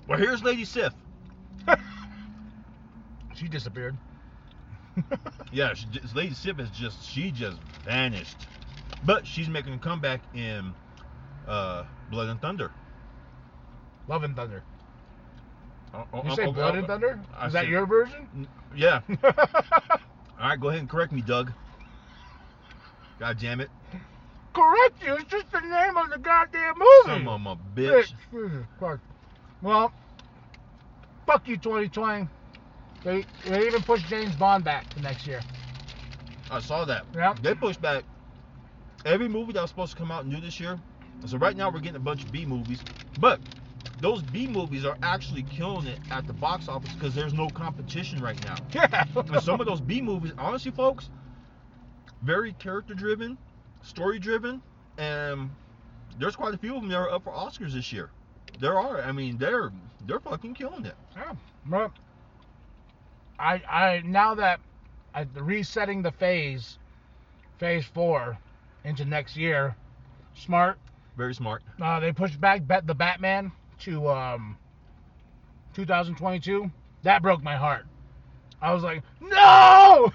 [0.07, 0.93] Well, here's Lady Sif.
[3.35, 3.97] she disappeared.
[5.53, 8.47] Yeah, she, Lady Sif is just she just vanished,
[9.05, 10.73] but she's making a comeback in
[11.47, 12.71] uh, Blood and Thunder.
[14.07, 14.63] Love and Thunder.
[15.93, 17.19] Oh, oh, You say oh, Blood and Thunder?
[17.37, 18.47] I Is that said- your version?
[18.75, 19.01] Yeah.
[19.23, 21.51] All right, go ahead and correct me, Doug.
[23.19, 23.69] God damn it.
[24.53, 25.13] Correct you.
[25.15, 27.23] It's just the name of the goddamn movie.
[27.23, 28.13] Some of my bitch.
[28.79, 29.01] Christ.
[29.61, 29.93] Well,
[31.25, 32.27] fuck you, 2020.
[33.03, 35.41] They, they even pushed James Bond back to next year.
[36.49, 37.05] I saw that.
[37.15, 37.33] Yeah.
[37.41, 38.03] They pushed back
[39.05, 40.79] every movie that was supposed to come out new this year.
[41.25, 42.83] So right now we're getting a bunch of B movies,
[43.19, 43.39] but
[44.01, 48.19] those B movies are actually killing it at the box office because there's no competition
[48.19, 48.55] right now.
[48.73, 49.05] Yeah.
[49.15, 51.09] And some of those B movies, honestly, folks,
[52.23, 53.37] very character driven,
[53.83, 54.61] story driven,
[54.97, 55.51] and
[56.19, 58.09] there's quite a few of them that are up for Oscars this year.
[58.59, 59.01] There are.
[59.01, 59.71] I mean, they're
[60.07, 60.95] they're fucking killing it.
[61.15, 61.33] Yeah,
[61.65, 61.91] but
[63.39, 64.59] I I now that
[65.13, 66.77] I resetting the phase,
[67.59, 68.37] phase four,
[68.83, 69.75] into next year,
[70.35, 70.77] smart.
[71.17, 71.61] Very smart.
[71.81, 74.57] Uh, they pushed back bet the Batman to um
[75.73, 76.71] 2022.
[77.03, 77.85] That broke my heart.
[78.61, 80.11] I was like, no.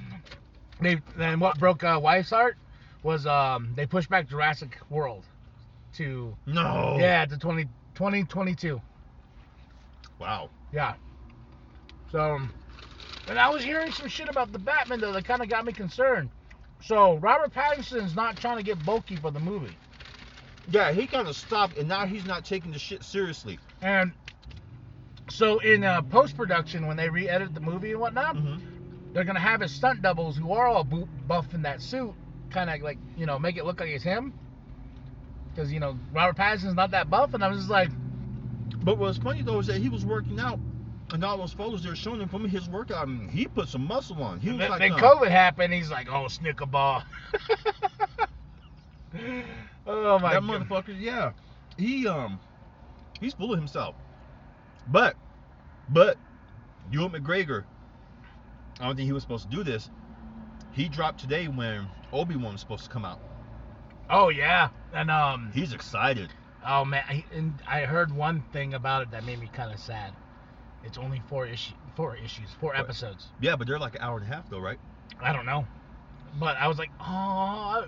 [0.80, 2.56] they then what broke uh, wife's heart
[3.02, 5.24] was um they pushed back Jurassic World
[5.94, 6.96] to No.
[6.98, 7.64] yeah to 20
[7.94, 8.80] 2022.
[10.18, 10.50] Wow.
[10.72, 10.94] Yeah.
[12.10, 12.38] So,
[13.28, 15.72] and I was hearing some shit about the Batman though that kind of got me
[15.72, 16.30] concerned.
[16.82, 19.76] So Robert Pattinson's not trying to get bulky for the movie,
[20.70, 23.58] Yeah, he kind of stopped, and now he's not taking the shit seriously.
[23.80, 24.12] and
[25.30, 28.56] so in uh, post production when they re-edit the movie and whatnot, hmm
[29.12, 32.14] they're gonna have his stunt doubles who are all bu- buff in that suit,
[32.50, 34.32] kind of like you know make it look like it's him.
[35.54, 37.90] Because you know Robert Pattinson's not that buff, and I was just like,
[38.82, 40.58] But what's funny though is that he was working out,
[41.12, 44.22] and all those photos they're showing him from his workout, and he put some muscle
[44.22, 44.40] on.
[44.40, 45.74] He was then, like, then uh, COVID happened.
[45.74, 47.02] He's like, oh snicker ball.
[49.86, 50.68] oh my that god.
[50.68, 51.32] motherfucker, yeah,
[51.76, 52.38] he um,
[53.20, 53.94] he's full of himself.
[54.88, 55.16] But,
[55.88, 56.16] but,
[56.90, 57.64] Ewan McGregor,
[58.80, 59.90] I don't think he was supposed to do this.
[60.72, 63.20] He dropped today when Obi Wan was supposed to come out.
[64.10, 66.30] Oh yeah, and um, He's excited.
[66.66, 69.78] oh man, I, and I heard one thing about it that made me kind of
[69.78, 70.12] sad.
[70.84, 73.28] It's only four issue, four issues, four episodes.
[73.40, 74.78] Yeah, but they're like an hour and a half though, right?
[75.20, 75.66] I don't know,
[76.40, 77.86] but I was like, oh,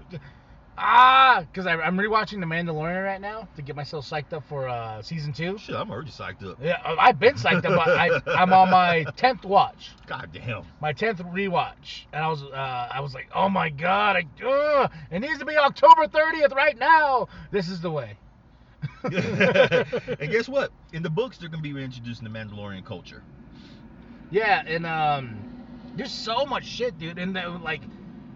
[0.79, 5.03] ah, because I'm rewatching The Mandalorian right now to get myself psyched up for uh,
[5.03, 5.59] season two.
[5.59, 6.59] Shit, I'm already psyched up.
[6.63, 7.87] Yeah, I- I've been psyched up.
[7.87, 9.93] I, I'm on my tenth watch.
[10.07, 10.65] God damn.
[10.81, 14.89] my tenth rewatch, and I was uh, I was like, oh my god, I, uh,
[15.11, 17.29] it needs to be October thirtieth right now.
[17.51, 18.17] This is the way.
[19.05, 20.71] and guess what?
[20.93, 23.23] In the books, they're gonna be reintroducing the Mandalorian culture.
[24.31, 25.37] Yeah, and um,
[25.97, 27.19] there's so much shit, dude.
[27.19, 27.83] And like,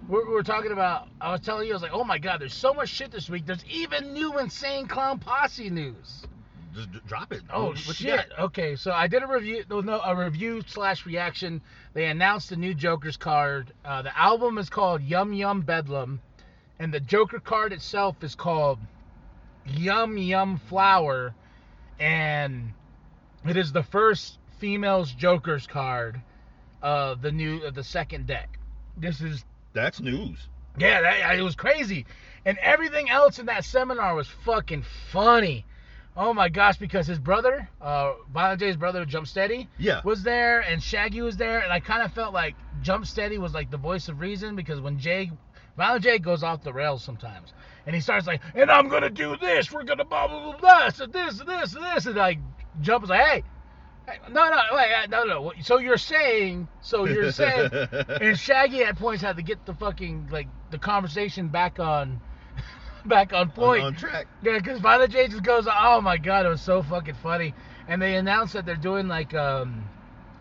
[0.08, 1.08] we're, we're talking about.
[1.20, 3.28] I was telling you, I was like, oh my god, there's so much shit this
[3.28, 3.46] week.
[3.46, 6.24] There's even new insane clown posse news.
[6.74, 7.42] Just d- drop it.
[7.52, 8.30] Oh shit!
[8.38, 11.60] Okay, so I did a review, no, no, a review slash reaction.
[11.92, 13.72] They announced the new Joker's card.
[13.84, 16.20] Uh, the album is called Yum Yum Bedlam,
[16.78, 18.78] and the Joker card itself is called
[19.66, 21.34] Yum Yum Flower,
[21.98, 22.72] and
[23.46, 26.20] it is the first female's Joker's card
[26.82, 28.58] of the new of the second deck.
[28.96, 30.48] This is That's news.
[30.78, 32.06] yeah, that, it was crazy.
[32.44, 35.64] And everything else in that seminar was fucking funny.
[36.16, 40.00] Oh my gosh, because his brother, uh, Violent J's brother, Jump Steady, Yeah.
[40.04, 43.54] was there, and Shaggy was there, and I kind of felt like Jump Steady was
[43.54, 45.30] like the voice of reason because when Jay,
[45.76, 47.52] Violent J goes off the rails sometimes,
[47.86, 50.88] and he starts like, and I'm gonna do this, we're gonna blah blah blah blah,
[50.88, 52.38] so this, this, this, and like
[52.80, 53.42] Jump was like, hey,
[54.30, 55.52] No, no, wait, no, no.
[55.62, 57.70] So you're saying, so you're saying,
[58.20, 62.20] and Shaggy at points had to get the fucking like the conversation back on,
[63.06, 63.80] back on point.
[63.80, 64.26] on, on track.
[64.42, 67.54] Yeah, because Violent J just goes, oh my god, it was so fucking funny.
[67.86, 69.84] And they announced that they're doing like um,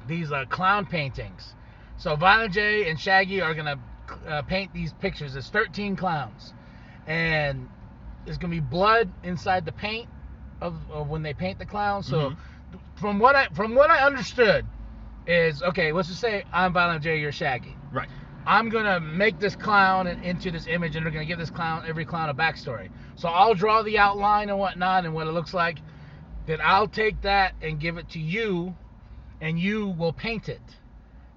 [0.08, 1.56] these uh, clown paintings.
[1.98, 3.80] So Violent J and Shaggy are gonna
[4.28, 5.34] uh, paint these pictures.
[5.34, 6.54] There's 13 clowns,
[7.06, 7.68] and
[8.26, 10.08] there's gonna be blood inside the paint
[10.62, 12.04] of, of when they paint the clown.
[12.04, 12.38] So Mhm.
[12.96, 14.66] From what I from what I understood
[15.26, 15.92] is okay.
[15.92, 17.76] Let's just say I'm Violent J, you're Shaggy.
[17.92, 18.10] Right.
[18.46, 21.84] I'm gonna make this clown in- into this image, and they're gonna give this clown
[21.86, 22.90] every clown a backstory.
[23.16, 25.80] So I'll draw the outline and whatnot, and what it looks like.
[26.46, 28.74] Then I'll take that and give it to you,
[29.42, 30.62] and you will paint it.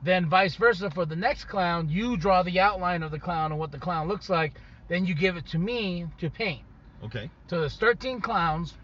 [0.02, 3.58] Then vice versa for the next clown, you draw the outline of the clown and
[3.58, 4.54] what the clown looks like.
[4.88, 6.62] Then you give it to me to paint.
[7.04, 7.28] Okay.
[7.48, 8.74] So there's 13 clowns,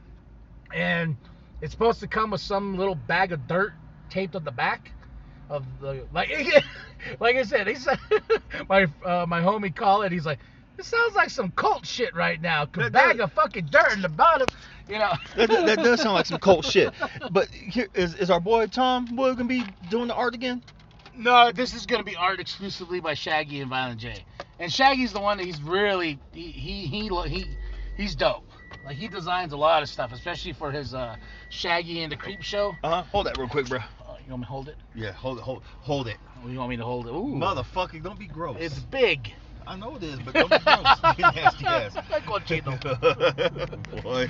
[0.75, 1.17] and
[1.61, 3.73] it's supposed to come with some little bag of dirt
[4.11, 4.93] taped on the back
[5.49, 6.31] of the like.
[7.21, 7.99] like I said, he said
[8.69, 10.13] my uh, my homie called it.
[10.13, 10.39] He's like,
[10.77, 12.63] "This sounds like some cult shit right now.
[12.75, 14.47] A bag of fucking dirt in the bottom,
[14.89, 16.93] you know." That, that does sound like some cult shit.
[17.31, 20.63] But here is is our boy Tom boy gonna be doing the art again?
[21.15, 24.25] No, this is gonna be art exclusively by Shaggy and Violent J.
[24.59, 27.47] And Shaggy's the one that he's really he he he he
[27.97, 28.46] he's dope.
[28.87, 31.17] Like he designs a lot of stuff, especially for his uh,
[31.49, 32.77] Shaggy and the Creep Show.
[32.85, 33.03] Uh huh.
[33.11, 33.79] Hold that real quick, bro.
[33.79, 34.77] Uh, you want me to hold it?
[34.95, 36.19] Yeah, hold it, hold, hold it.
[36.45, 37.11] Or you want me to hold it?
[37.11, 38.57] Ooh, Motherfucker, don't be gross.
[38.61, 39.33] it's big.
[39.67, 40.85] I know it is, but don't be gross.
[41.19, 41.97] nasty ass.
[42.27, 42.81] Cochino.
[44.05, 44.29] boy.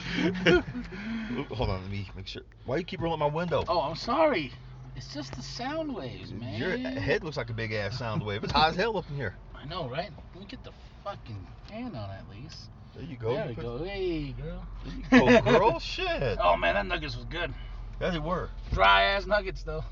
[1.54, 2.42] hold on, let me make sure.
[2.64, 3.62] Why you keep rolling my window?
[3.68, 4.52] Oh, I'm sorry.
[4.96, 6.58] It's just the sound waves, man.
[6.58, 8.42] Your head looks like a big ass sound wave.
[8.42, 9.34] It's hot as hell up in here.
[9.54, 10.10] I know, right?
[10.32, 10.72] Let me get the
[11.04, 12.70] fucking fan on at least.
[12.96, 13.34] There you go.
[13.34, 13.84] there You go.
[13.84, 14.66] Hey, girl.
[15.10, 15.78] There you go, girl.
[15.80, 16.38] Shit.
[16.42, 17.52] Oh man, that nuggets was good.
[18.00, 18.48] Yeah, they were.
[18.72, 19.84] Dry ass nuggets though.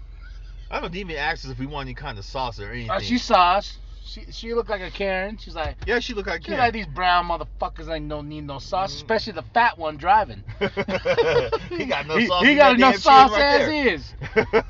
[0.71, 2.91] I don't even ask us if we want any kind of sauce or anything.
[2.91, 3.79] Uh, she saw us.
[4.07, 5.39] She she looked like a Karen.
[5.39, 6.61] She's like, yeah, she looked like a Karen.
[6.61, 7.89] like these brown motherfuckers.
[7.89, 8.97] I don't need no sauce, Mm.
[8.97, 10.45] especially the fat one driving.
[10.59, 12.43] he got He- sauce.
[12.45, 13.95] He, in got enough sauce right as there.
[13.95, 14.15] is.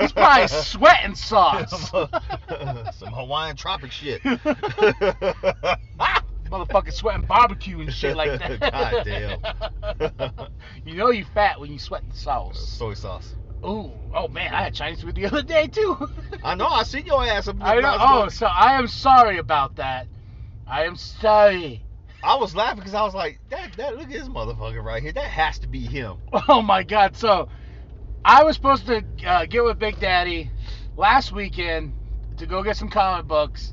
[0.01, 1.91] He's probably sweating sauce.
[1.91, 4.21] Some Hawaiian tropic shit.
[6.51, 8.61] Motherfucker sweating barbecue and shit like that.
[8.73, 10.49] God damn.
[10.85, 12.59] you know you fat when you sweat the sauce.
[12.59, 13.35] Soy sauce.
[13.65, 15.97] Ooh, oh man, I had Chinese food the other day too.
[16.43, 16.67] I know.
[16.67, 17.49] I seen your ass.
[17.61, 17.97] I know.
[17.99, 20.07] Oh, so I am sorry about that.
[20.67, 21.83] I am sorry.
[22.23, 23.97] I was laughing because I was like, that, that.
[23.97, 25.13] Look at this motherfucker right here.
[25.13, 26.17] That has to be him.
[26.49, 27.17] Oh my God.
[27.17, 27.49] So
[28.25, 30.51] I was supposed to uh, get with Big Daddy
[30.97, 31.95] last weekend
[32.39, 33.73] to go get some comic books,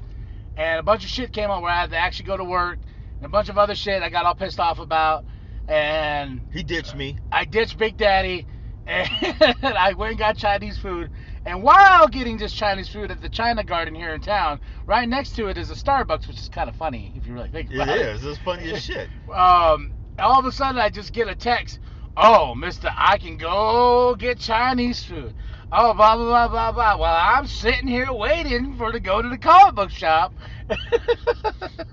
[0.57, 2.79] and a bunch of shit came up where I had to actually go to work,
[3.17, 5.25] and a bunch of other shit I got all pissed off about,
[5.67, 7.17] and He ditched me.
[7.31, 8.45] I ditched Big Daddy
[8.87, 9.07] and
[9.61, 11.11] I went and got Chinese food.
[11.45, 15.35] And while getting this Chinese food at the China Garden here in town, right next
[15.35, 17.75] to it is a Starbucks, which is kind of funny if you really think It
[17.75, 18.01] about it.
[18.01, 18.25] is.
[18.25, 19.09] It's funny as shit.
[19.33, 21.79] Um, all of a sudden, I just get a text.
[22.17, 25.33] Oh, Mister, I can go get Chinese food.
[25.73, 26.97] Oh, blah blah blah blah blah.
[26.97, 30.33] Well, I'm sitting here waiting for to go to the comic book shop.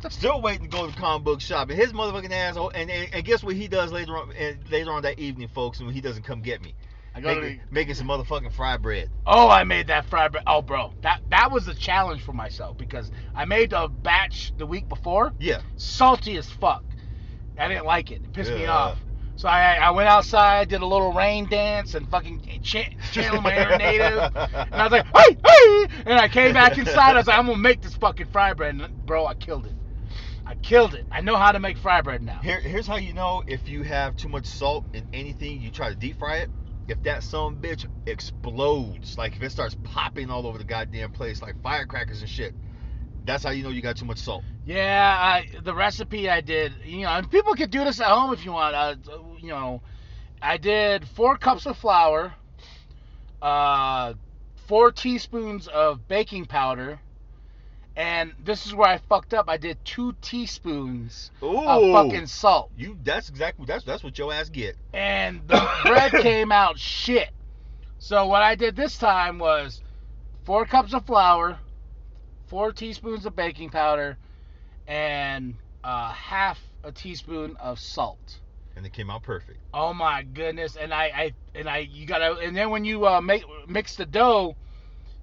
[0.08, 1.70] Still waiting to go to the comic book shop.
[1.70, 2.56] And his motherfucking ass.
[2.56, 4.32] oh, And, and, and guess what he does later on?
[4.32, 6.74] And later on that evening, folks, when he doesn't come get me,
[7.14, 9.10] I go to the, making, making some motherfucking fried bread.
[9.26, 10.44] Oh, I made that fried bread.
[10.46, 14.66] Oh, bro, that that was a challenge for myself because I made a batch the
[14.66, 15.60] week before, Yeah.
[15.76, 16.82] salty as fuck.
[17.56, 18.22] I didn't like it.
[18.24, 18.98] It pissed me off.
[19.38, 23.56] So I, I went outside, did a little rain dance, and fucking ch- channeled my
[23.56, 24.18] inner native.
[24.72, 25.86] And I was like, hey, hey!
[26.06, 27.12] And I came back inside.
[27.12, 28.74] I was like, I'm gonna make this fucking fry bread.
[28.74, 29.76] And bro, I killed it.
[30.44, 31.06] I killed it.
[31.12, 32.40] I know how to make fry bread now.
[32.42, 35.88] Here, here's how you know if you have too much salt in anything, you try
[35.90, 36.50] to deep fry it.
[36.88, 41.42] If that some bitch explodes, like if it starts popping all over the goddamn place,
[41.42, 42.54] like firecrackers and shit,
[43.28, 44.42] that's how you know you got too much salt.
[44.64, 48.32] Yeah, I, the recipe I did, you know, and people could do this at home
[48.32, 48.74] if you want.
[48.74, 48.96] Uh,
[49.38, 49.82] you know,
[50.42, 52.34] I did four cups of flour,
[53.42, 54.14] uh,
[54.66, 57.00] four teaspoons of baking powder,
[57.96, 59.46] and this is where I fucked up.
[59.48, 62.96] I did two teaspoons Ooh, of fucking salt, you.
[63.04, 64.76] That's exactly that's that's what your ass get.
[64.92, 67.30] and the bread came out shit.
[67.98, 69.82] So what I did this time was
[70.44, 71.58] four cups of flour,
[72.48, 74.16] four teaspoons of baking powder,
[74.86, 78.38] and uh, half a teaspoon of salt.
[78.76, 79.58] And it came out perfect.
[79.74, 80.76] Oh my goodness!
[80.76, 84.06] And I, I and I, you gotta, and then when you uh, make mix the
[84.06, 84.56] dough,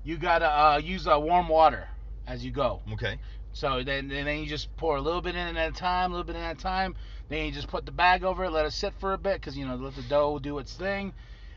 [0.03, 1.87] you gotta uh, use uh, warm water
[2.27, 2.81] as you go.
[2.93, 3.19] Okay.
[3.53, 6.25] So then, then you just pour a little bit in at a time, a little
[6.25, 6.95] bit in at a time.
[7.29, 9.55] Then you just put the bag over it, let it sit for a bit, cause
[9.55, 11.13] you know let the dough do its thing,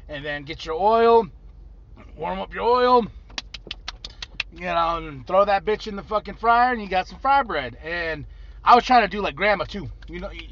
[0.08, 1.26] and then get your oil,
[2.16, 3.06] warm up your oil,
[4.58, 7.42] you know, and throw that bitch in the fucking fryer, and you got some fry
[7.42, 7.76] bread.
[7.82, 8.26] And
[8.64, 9.88] I was trying to do like grandma too.
[10.08, 10.42] You know, you,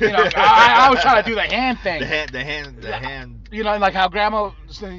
[0.00, 2.00] know, I, I was trying to do the hand thing.
[2.00, 3.48] The hand, the hand, the hand.
[3.50, 4.50] You know, like how grandma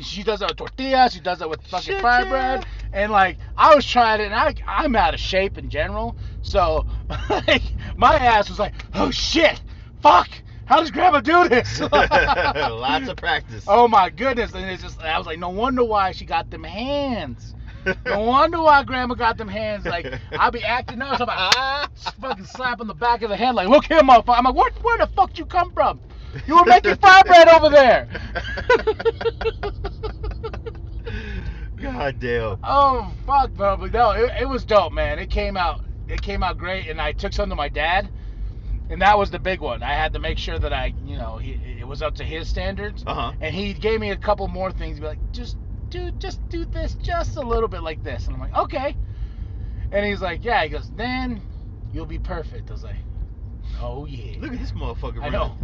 [0.02, 2.30] she does it with tortillas, she does it with fucking Shit, fried yeah.
[2.30, 6.16] bread, and like I was trying it, and I I'm out of shape in general,
[6.42, 6.86] so
[7.30, 7.64] like
[7.98, 9.62] my ass was like, oh shit,
[10.02, 10.30] fuck,
[10.66, 11.80] how does grandma do this?
[11.92, 13.66] Lots of practice.
[13.68, 16.64] Oh my goodness, and it's just I was like, no wonder why she got them
[16.64, 17.54] hands.
[18.06, 19.86] No wonder why grandma got them hands.
[19.86, 21.52] Like I'll be acting up, so I'm
[21.84, 21.90] like,
[22.22, 24.38] fucking slap on the back of the head, like, look here, motherfucker.
[24.38, 26.02] I'm like, where, where the fuck you come from?
[26.48, 28.08] You were making fry bread over there.
[31.82, 32.58] God damn.
[32.64, 33.78] oh fuck, bro.
[33.78, 35.20] But no, it, it was dope, man.
[35.20, 38.10] It came out, it came out great, and I took some to my dad,
[38.90, 39.84] and that was the big one.
[39.84, 42.48] I had to make sure that I, you know, he, it was up to his
[42.48, 43.32] standards, Uh huh.
[43.42, 45.00] and he gave me a couple more things.
[45.00, 45.58] Be like, just
[46.18, 48.96] just do this, just a little bit like this, and I'm like, okay.
[49.92, 50.64] And he's like, yeah.
[50.64, 51.42] He goes, then
[51.94, 52.70] you'll be perfect.
[52.70, 52.96] I was like,
[53.80, 54.40] oh yeah.
[54.40, 55.22] Look at this motherfucker.
[55.22, 55.58] I know.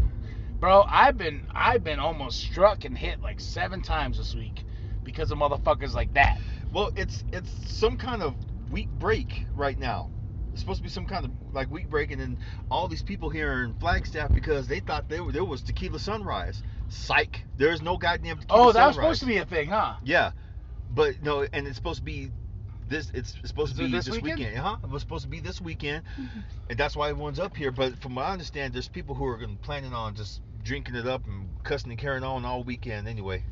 [0.59, 4.63] Bro, I've been I've been almost struck and hit like seven times this week
[5.03, 6.39] because of motherfuckers like that.
[6.73, 8.35] Well, it's it's some kind of
[8.69, 10.11] week break right now.
[10.51, 12.37] It's supposed to be some kind of like week break, and then
[12.69, 16.61] all these people here in Flagstaff because they thought they were, there was tequila sunrise.
[16.89, 17.43] Psych.
[17.57, 19.95] There's no goddamn Oh, that was supposed to be a thing, huh?
[20.03, 20.31] Yeah,
[20.89, 22.31] but no, and it's supposed to be
[22.87, 23.11] this.
[23.13, 24.39] It's supposed to Is it be this this, weekend?
[24.39, 24.57] weekend.
[24.57, 24.77] Huh?
[24.83, 26.03] It was supposed to be this weekend,
[26.69, 27.71] and that's why everyone's up here.
[27.71, 31.25] But from what I understand, there's people who are planning on just drinking it up
[31.27, 33.43] and cussing and carrying on all weekend anyway.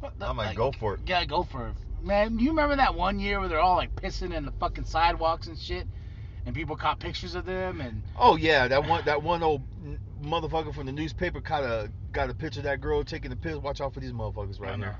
[0.00, 1.00] What the- I might like, go for it.
[1.06, 1.74] Yeah, go for it.
[2.02, 5.46] Man, you remember that one year where they're all like pissing in the fucking sidewalks
[5.46, 5.86] and shit,
[6.44, 9.98] and people caught pictures of them and Oh yeah, that one that one old n-
[10.22, 13.56] motherfucker from the newspaper kind of got a picture of that girl taking the piss.
[13.56, 14.96] Watch out for these motherfuckers right now.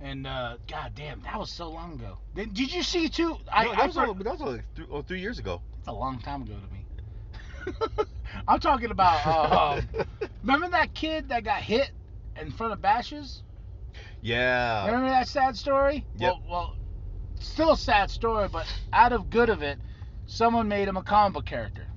[0.00, 2.18] And uh, god damn, that was so long ago.
[2.34, 3.36] Did, did you see too?
[3.52, 5.60] I, no, I that was, for- all, that was like three, oh, three years ago.
[5.78, 8.06] That's a long time ago to me.
[8.48, 9.26] I'm talking about.
[9.26, 10.06] Uh, um,
[10.42, 11.90] remember that kid that got hit
[12.40, 13.42] in front of Bashas'?
[14.20, 14.86] yeah.
[14.86, 16.06] Remember that sad story?
[16.18, 16.32] Yep.
[16.32, 16.76] Well, well,
[17.40, 19.78] still a sad story, but out of good of it,
[20.26, 21.87] someone made him a comic book character,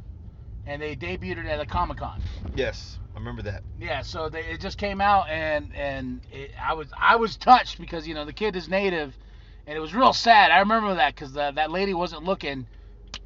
[0.65, 2.21] and they debuted it at a Comic Con.
[2.55, 3.63] Yes, I remember that.
[3.79, 7.79] Yeah, so they, it just came out, and and it, I was I was touched
[7.79, 9.17] because you know the kid is native,
[9.65, 10.51] and it was real sad.
[10.51, 12.67] I remember that because that lady wasn't looking,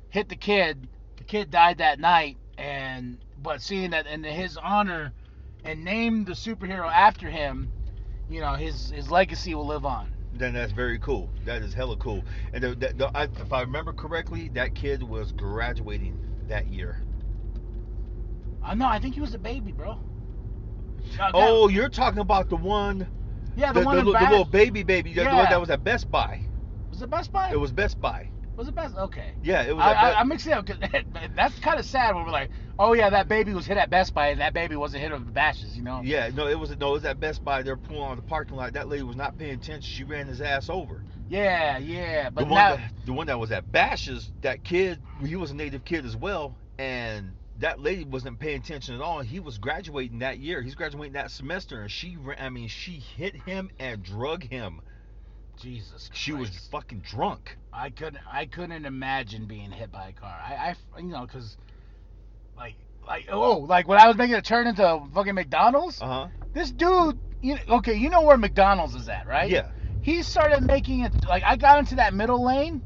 [0.10, 0.88] hit the kid.
[1.18, 5.12] The kid died that night, and but seeing that in his honor,
[5.64, 7.70] and named the superhero after him,
[8.30, 10.08] you know his his legacy will live on.
[10.38, 11.30] Then that's very cool.
[11.46, 12.22] That is hella cool.
[12.52, 16.20] And the, the, the, I, if I remember correctly, that kid was graduating
[16.50, 16.98] that year.
[18.66, 18.88] I know.
[18.88, 19.92] I think he was a baby, bro.
[19.92, 19.98] Uh,
[21.18, 23.08] that- Oh, you're talking about the one,
[23.56, 25.84] yeah, the, the, one the, the little baby baby, the, the one that was at
[25.84, 26.42] Best Buy.
[26.90, 27.50] Was it Best Buy?
[27.52, 28.30] It was Best Buy.
[28.58, 28.96] Was it Best?
[28.96, 29.34] Okay.
[29.44, 29.84] Yeah, it was.
[29.84, 30.80] I, I, I'm mixing it up because
[31.36, 34.14] that's kind of sad when we're like, oh yeah, that baby was hit at Best
[34.14, 36.02] Buy and that baby wasn't hit with the Bashas', you know?
[36.04, 37.64] Yeah, no, it was no, it was at Best Buy.
[37.64, 38.74] They're pulling on the parking lot.
[38.74, 39.82] That lady was not paying attention.
[39.82, 41.04] She ran his ass over.
[41.28, 42.30] Yeah, yeah.
[42.30, 45.52] But the one, now, that, the one that was at Bashas', that kid, he was
[45.52, 49.22] a native kid as well, and that lady wasn't paying attention at all.
[49.22, 50.62] He was graduating that year.
[50.62, 54.82] He's graduating that semester, and she, I mean, she hit him and drug him.
[55.58, 57.58] Jesus, She was fucking drunk.
[57.72, 58.20] I couldn't.
[58.30, 60.38] I couldn't imagine being hit by a car.
[60.38, 61.56] I, I you know, because
[62.58, 62.76] like,
[63.08, 66.28] like, oh, like when I was making a turn into fucking McDonald's, Uh huh.
[66.54, 69.50] this dude, you okay, you know where McDonald's is at, right?
[69.50, 69.70] Yeah.
[70.02, 72.82] he started making it like I got into that middle lane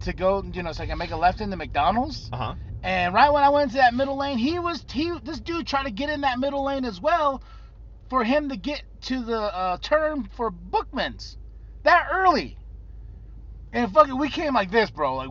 [0.00, 2.28] to go, you know, so I can make a left into McDonald's.
[2.32, 2.54] Uh huh.
[2.82, 5.84] And right when I went into that middle lane, he was he this dude tried
[5.84, 7.42] to get in that middle lane as well,
[8.10, 11.36] for him to get to the uh, turn for Bookmans,
[11.84, 12.56] that early.
[13.72, 15.14] And fucking, we came like this, bro.
[15.14, 15.30] Like,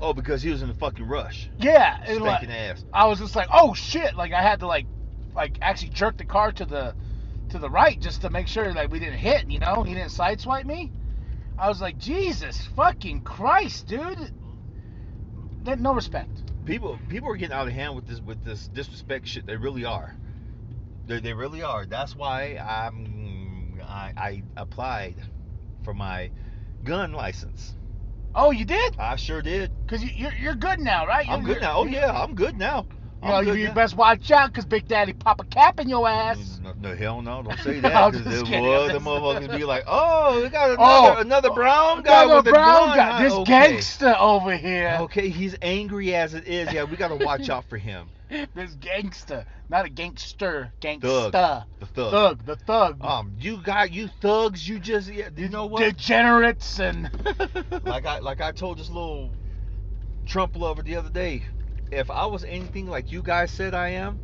[0.00, 1.96] Oh, because he was in a fucking rush, yeah.
[2.04, 2.84] and, like, ass.
[2.92, 4.16] I was just like, oh shit!
[4.16, 4.86] Like I had to like,
[5.36, 6.96] like actually jerk the car to the,
[7.50, 9.48] to the right just to make sure that we didn't hit.
[9.48, 10.90] You know, he didn't sideswipe me.
[11.56, 14.32] I was like, Jesus fucking Christ, dude.
[15.64, 16.30] That no respect.
[16.64, 19.46] People, people are getting out of hand with this, with this disrespect shit.
[19.46, 20.14] They really are.
[21.06, 21.86] They, they really are.
[21.86, 25.16] That's why I'm, I, I applied
[25.84, 26.30] for my
[26.84, 27.74] gun license.
[28.34, 28.96] Oh, you did?
[28.98, 29.70] I sure did.
[29.88, 31.28] Cause you, you're you're good now, right?
[31.28, 31.78] I'm You're- good now.
[31.78, 32.86] Oh yeah, I'm good now.
[33.22, 33.74] You know, good you now.
[33.74, 36.60] best watch out, cause Big Daddy pop a cap in your ass.
[36.62, 38.10] No, no, hell no, don't say that.
[38.12, 41.16] Because just the, kidding, boy, I'm the motherfuckers be like, oh, we got another, Oh,
[41.20, 42.96] another brown guy Another with a brown gun.
[42.96, 43.44] guy, this okay.
[43.70, 44.98] gangster over here.
[45.02, 46.72] Okay, he's angry as it is.
[46.72, 48.08] Yeah, we gotta watch out for him.
[48.54, 51.64] this gangster, not a gangster, gangsta, Thug.
[51.80, 52.10] The thug.
[52.10, 54.66] thug, the thug, Um, you got you thugs.
[54.68, 55.80] You just yeah, you know what?
[55.82, 57.10] degenerates and
[57.84, 59.30] like I like I told this little
[60.26, 61.42] Trump lover the other day,
[61.92, 64.18] if I was anything like you guys said I am,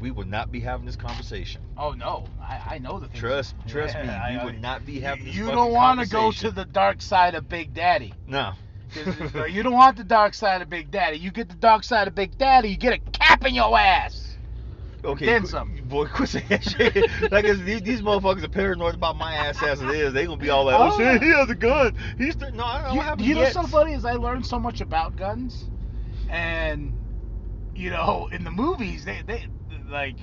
[0.00, 1.60] we would not be having this conversation.
[1.78, 3.20] Oh no, I, I know the things.
[3.20, 5.46] Trust trust Yeah, me, I- we I- would not be having this conversation.
[5.48, 8.12] You don't want to go to the dark side of Big Daddy.
[8.26, 8.52] No.
[9.48, 11.16] you don't want the dark side of Big Daddy.
[11.16, 14.36] You get the dark side of Big Daddy, you get a cap in your ass.
[15.04, 15.74] Okay, Then some.
[15.88, 16.96] Boy, quit saying shit.
[17.32, 20.12] like, these, these motherfuckers are paranoid about my ass as it is.
[20.12, 20.96] They gonna be all like, oh, Oh.
[20.98, 21.92] shit, he has a gun.
[22.18, 24.60] He's th- no, I don't You, have you know so funny is I learned so
[24.60, 25.64] much about guns,
[26.30, 26.92] and
[27.82, 29.44] you know in the movies they they
[29.90, 30.16] like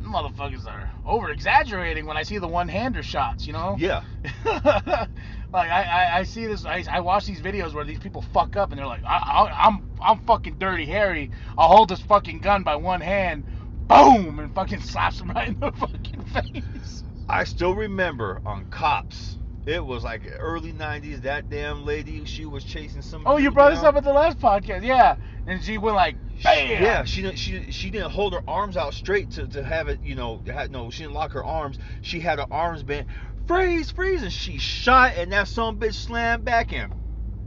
[0.00, 3.46] motherfuckers are over exaggerating when I see the one hander shots.
[3.46, 3.76] You know.
[3.78, 4.02] Yeah.
[4.44, 8.56] like I, I, I see this I, I watch these videos where these people fuck
[8.56, 12.40] up and they're like I, I, I'm I'm fucking dirty Harry I'll hold this fucking
[12.40, 13.44] gun by one hand
[13.88, 19.38] boom and fucking slaps him right in the fucking face I still remember on Cops.
[19.66, 21.22] It was like early '90s.
[21.22, 23.22] That damn lady, she was chasing some.
[23.26, 26.82] oh you brought this up at the last podcast yeah and she went like bam
[26.82, 27.38] Yeah, she didn't.
[27.38, 30.00] She she didn't hold her arms out straight to, to have it.
[30.02, 31.78] You know, had, no, she didn't lock her arms.
[32.02, 33.06] She had her arms bent.
[33.46, 36.92] Freeze, freeze, and she shot, and that some bitch slammed back and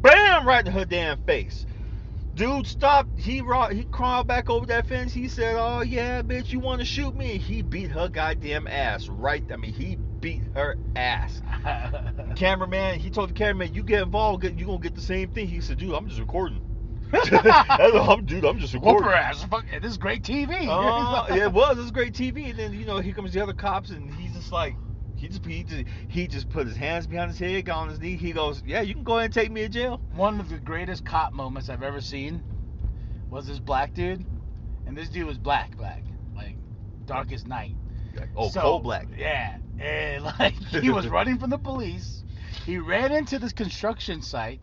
[0.01, 1.66] bam, right in her damn face.
[2.37, 3.19] Dude stopped.
[3.19, 5.11] He he crawled back over that fence.
[5.11, 9.09] He said, "Oh yeah, bitch, you want to shoot me?" He beat her goddamn ass.
[9.09, 9.43] Right.
[9.51, 11.41] I mean, he beat her ass.
[12.35, 12.99] Cameraman.
[12.99, 15.79] He told the cameraman, "You get involved, you gonna get the same thing." He said,
[15.79, 16.61] "Dude, I'm just recording."
[17.31, 19.09] I'm, dude, I'm just whoop recording.
[19.09, 21.77] her ass fuck this is great TV Oh, uh, yeah, it was.
[21.77, 22.51] It was great TV.
[22.51, 24.75] And then you know, here comes the other cops, and he's just like,
[25.17, 27.99] he just he just he just put his hands behind his head, got on his
[27.99, 28.15] knee.
[28.15, 30.57] He goes, "Yeah, you can go ahead and take me to jail." one of the
[30.57, 32.43] greatest cop moments I've ever seen
[33.29, 34.25] was this black dude
[34.85, 36.01] and this dude was black black
[36.35, 36.55] like
[37.05, 37.75] darkest night
[38.35, 39.07] Oh, So, cold black.
[39.17, 42.23] Yeah, and like he was running from the police.
[42.65, 44.59] He ran into this construction site,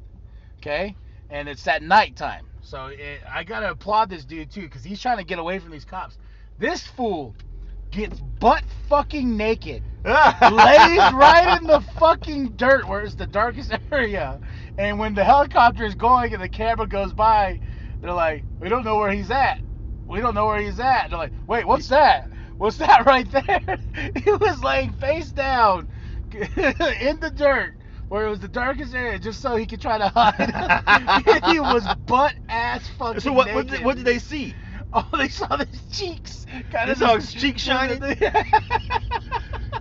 [0.58, 0.96] okay,
[1.30, 2.46] and it's at nighttime.
[2.62, 5.70] So it, I gotta applaud this dude too, cause he's trying to get away from
[5.70, 6.18] these cops.
[6.58, 7.34] This fool
[7.90, 14.40] gets butt fucking naked, lays right in the fucking dirt where it's the darkest area.
[14.78, 17.60] And when the helicopter is going and the camera goes by,
[18.02, 19.58] they're like, "We don't know where he's at.
[20.08, 22.30] We don't know where he's at." They're like, "Wait, what's that?
[22.58, 23.78] What's that right there?"
[24.24, 25.88] he was laying face down
[26.32, 27.74] in the dirt
[28.08, 31.42] where it was the darkest area, just so he could try to hide.
[31.46, 33.52] he was butt ass fucking So what?
[33.54, 34.56] What did, what did they see?
[34.92, 36.46] Oh, they saw his cheeks.
[36.70, 38.00] Kind They saw his cheeks shining?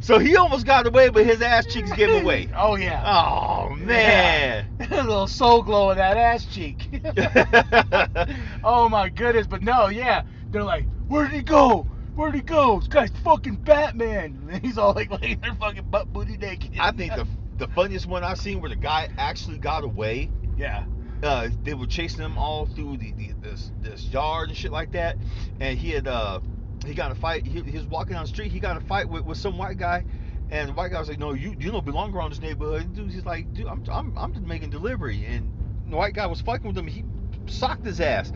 [0.04, 2.50] So he almost got away, but his ass cheeks gave away.
[2.56, 3.02] Oh yeah.
[3.06, 4.66] Oh man.
[4.92, 6.90] a little Soul Glo in that ass cheek.
[8.66, 10.24] oh my goodness, but no, yeah.
[10.52, 11.88] They're like, where'd he go?
[12.16, 12.80] Where'd he go?
[12.80, 14.50] This guy's fucking Batman.
[14.52, 16.72] And he's all like laying there fucking butt booty naked.
[16.78, 17.26] I think the
[17.58, 20.30] the funniest one I've seen where the guy actually got away.
[20.58, 20.84] yeah.
[21.24, 24.92] Uh, they were chasing him all through the, the this this yard and shit like
[24.92, 25.16] that,
[25.62, 26.42] and he had uh
[26.84, 27.46] he got a fight.
[27.46, 28.52] He, he was walking down the street.
[28.52, 30.06] He got a fight with, with some white guy,
[30.50, 33.12] and the white guy was like, "No, you you don't belong around this neighborhood." Dude,
[33.12, 35.52] he's like, "Dude, I'm I'm I'm just making delivery," and
[35.90, 36.88] the white guy was fucking with him.
[36.88, 37.04] He
[37.48, 38.32] socked his ass.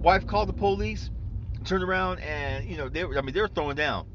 [0.00, 1.10] Wife called the police,
[1.64, 4.06] turned around, and you know they were I mean they were throwing down.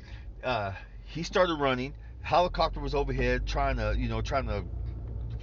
[0.44, 0.72] Uh,
[1.06, 1.94] he started running.
[2.22, 4.64] Helicopter was overhead, trying to you know trying to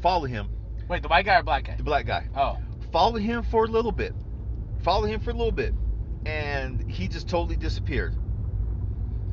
[0.01, 0.49] follow him.
[0.88, 1.76] Wait, the white guy or black guy?
[1.76, 2.59] The black guy Oh.
[2.90, 4.14] Follow him for a little bit.
[4.82, 5.72] Follow him for a little bit.
[6.26, 8.14] And he just totally disappeared.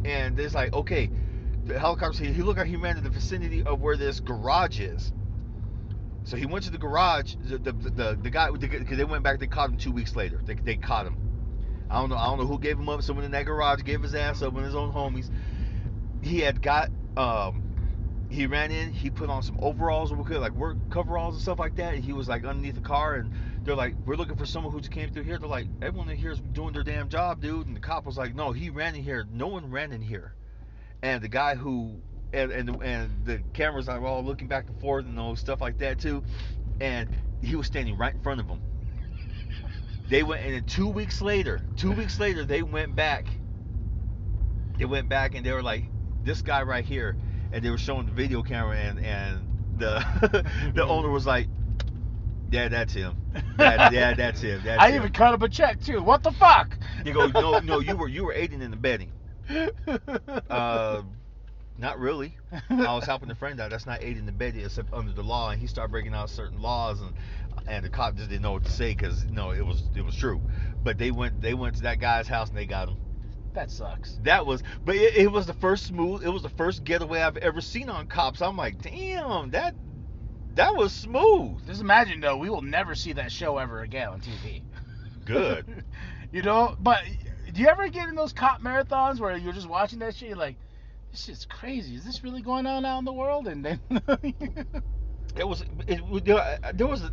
[0.06, 1.10] And it's like, okay,
[1.66, 4.80] the helicopter, he, he looked like he ran to the vicinity of where this garage
[4.80, 5.12] is.
[6.24, 7.36] So he went to the garage.
[7.42, 10.42] The the, the, the guy, because they went back, they caught him two weeks later.
[10.46, 11.18] They, they caught him.
[11.90, 12.18] I don't know.
[12.18, 13.02] I don't know who gave him up.
[13.02, 14.54] Someone in that garage gave his ass up.
[14.54, 15.30] One his own homies.
[16.22, 16.90] He had got.
[17.18, 17.64] Um,
[18.30, 18.92] he ran in.
[18.92, 21.96] He put on some overalls, like work coveralls and stuff like that.
[21.96, 23.32] And he was like underneath the car, and
[23.64, 26.18] they're like, "We're looking for someone who just came through here." They're like, "Everyone in
[26.18, 28.96] here is doing their damn job, dude." And the cop was like, "No, he ran
[28.96, 29.26] in here.
[29.32, 30.34] No one ran in here."
[31.02, 32.02] And the guy who
[32.34, 35.78] and and and the cameras are all looking back and forth and all stuff like
[35.80, 36.24] that too.
[36.80, 37.10] And
[37.42, 38.62] he was standing right in front of them.
[40.10, 43.28] They went, and then two weeks later, two weeks later, they went back.
[44.78, 45.86] They went back and they were like,
[46.24, 47.16] "This guy right here,"
[47.52, 49.48] and they were showing the video camera, and and
[49.78, 51.48] the the owner was like,
[52.52, 53.16] "Yeah, that's him.
[53.60, 54.62] Yeah, yeah that's him.
[54.64, 56.02] That's I him." even cut up a check too.
[56.02, 56.78] What the fuck?
[57.06, 59.14] You go, no, no, you were you were aiding and abetting.
[60.50, 61.04] Uh,
[61.78, 62.38] Not really.
[62.70, 63.70] I was helping a friend out.
[63.72, 66.62] That's not aiding and abetting except under the law, and he started breaking out certain
[66.62, 67.14] laws, and
[67.68, 70.02] and the cop just didn't know what to say because you know it was it
[70.04, 70.42] was true.
[70.84, 72.98] But they went they went to that guy's house and they got him.
[73.54, 74.18] That sucks.
[74.24, 76.24] That was, but it, it was the first smooth.
[76.24, 78.42] It was the first getaway I've ever seen on cops.
[78.42, 79.76] I'm like, damn, that
[80.56, 81.66] that was smooth.
[81.66, 84.62] Just imagine though, we will never see that show ever again on TV.
[85.26, 85.84] Good.
[86.32, 87.02] you know, but
[87.54, 90.30] do you ever get in those cop marathons where you're just watching that shit?
[90.30, 90.56] You're like,
[91.12, 91.96] this shit's crazy.
[91.96, 93.48] Is this really going on out in the world?
[93.48, 93.80] And then
[95.36, 97.12] it was it, there, there was a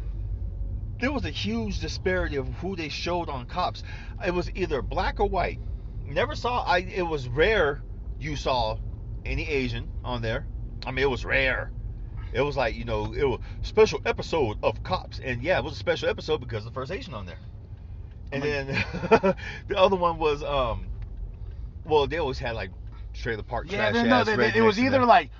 [0.99, 3.83] there was a huge disparity of who they showed on cops.
[4.25, 5.59] It was either black or white.
[6.05, 6.79] Never saw I.
[6.79, 7.83] It was rare
[8.19, 8.79] you saw
[9.25, 10.47] any Asian on there.
[10.87, 11.71] I mean, it was rare.
[12.33, 15.75] It was like you know, it was special episode of Cops, and yeah, it was
[15.75, 17.39] a special episode because of the first Asian on there.
[18.33, 18.67] And then
[19.69, 20.89] the other one was um,
[21.85, 22.71] well, they always had like
[23.13, 25.31] trailer park yeah, trash no, ass they, they, it was either like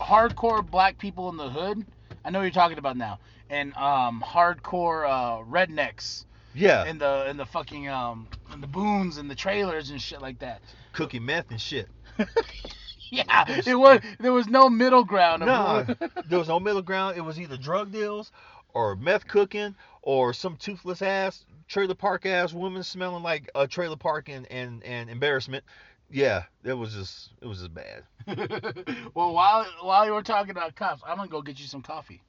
[0.00, 1.84] hardcore black people in the hood.
[2.24, 3.18] I know what you're talking about now,
[3.48, 6.24] and um, hardcore uh, rednecks
[6.54, 10.20] yeah, in the in the fucking um in the boons and the trailers and shit
[10.20, 10.60] like that.
[10.92, 11.88] Cookie meth and shit.
[13.12, 15.44] Yeah, it was there was no middle ground.
[15.44, 15.84] No,
[16.28, 17.16] there was no middle ground.
[17.16, 18.30] It was either drug deals
[18.72, 23.96] or meth cooking or some toothless ass trailer park ass woman smelling like a trailer
[23.96, 25.64] park and, and, and embarrassment.
[26.10, 28.04] Yeah, it was just it was just bad.
[29.14, 32.22] well, while while you were talking about cops, I'm gonna go get you some coffee.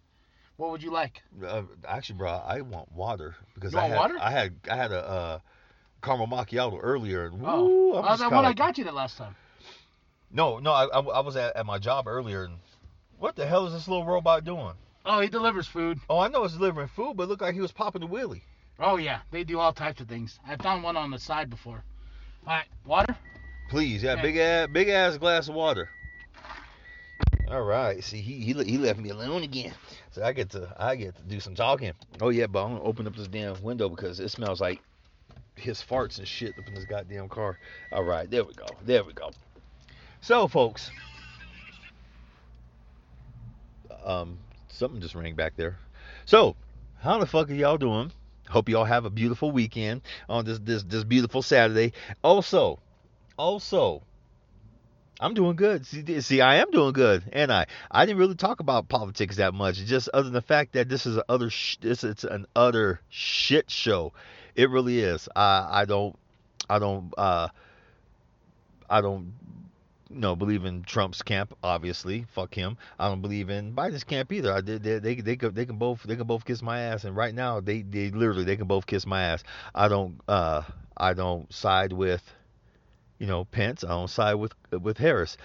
[0.57, 1.21] What would you like?
[1.45, 4.15] Uh, actually, bro, I want water because I want had water?
[4.19, 5.39] I had I had a uh,
[6.01, 7.25] caramel macchiato earlier.
[7.25, 9.35] And, Oh, woo, I'm I was just like, kinda I got you that last time.
[10.33, 12.57] No, no, I, I, I was at, at my job earlier and
[13.19, 14.73] what the hell is this little robot doing?
[15.05, 15.99] Oh, he delivers food.
[16.09, 18.41] Oh, I know it's delivering food, but it looked like he was popping the wheelie.
[18.79, 20.39] Oh yeah, they do all types of things.
[20.47, 21.83] I found one on the side before.
[22.47, 23.15] All right, water.
[23.69, 24.21] Please, yeah, Okay.
[24.23, 25.89] big ass, big ass glass of water.
[27.47, 29.73] All right, see, he he, he left me alone again,
[30.11, 31.91] so I get to I get to do some talking.
[32.21, 34.81] Oh yeah, but I'm gonna open up this damn window because it smells like
[35.55, 37.59] his farts and shit up in this goddamn car.
[37.91, 39.31] All right, there we go, there we go.
[40.21, 40.91] So, folks,
[44.05, 45.77] um, something just rang back there.
[46.25, 46.55] So,
[46.99, 48.11] how the fuck are y'all doing?
[48.47, 51.93] Hope y'all have a beautiful weekend on this this this beautiful Saturday.
[52.23, 52.79] Also,
[53.35, 54.03] also,
[55.19, 55.87] I'm doing good.
[55.87, 59.55] See, see, I am doing good, and I I didn't really talk about politics that
[59.55, 59.77] much.
[59.77, 63.01] Just other than the fact that this is a other sh- this it's an utter
[63.09, 64.13] shit show.
[64.53, 65.27] It really is.
[65.35, 66.15] I I don't
[66.69, 67.47] I don't uh
[68.87, 69.33] I don't
[70.15, 71.55] know believe in Trump's camp.
[71.63, 72.77] Obviously, fuck him.
[72.99, 74.53] I don't believe in Biden's camp either.
[74.53, 77.03] I did they, they they could they can both they can both kiss my ass.
[77.03, 79.43] And right now they they literally they can both kiss my ass.
[79.73, 80.63] I don't uh
[80.95, 82.21] I don't side with
[83.19, 83.83] you know Pence.
[83.83, 85.37] I don't side with with Harris.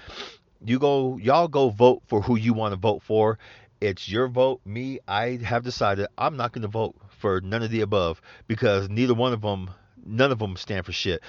[0.64, 3.38] You go y'all go vote for who you want to vote for.
[3.80, 4.60] It's your vote.
[4.64, 8.88] Me, I have decided I'm not going to vote for none of the above because
[8.88, 9.70] neither one of them
[10.04, 11.22] none of them stand for shit.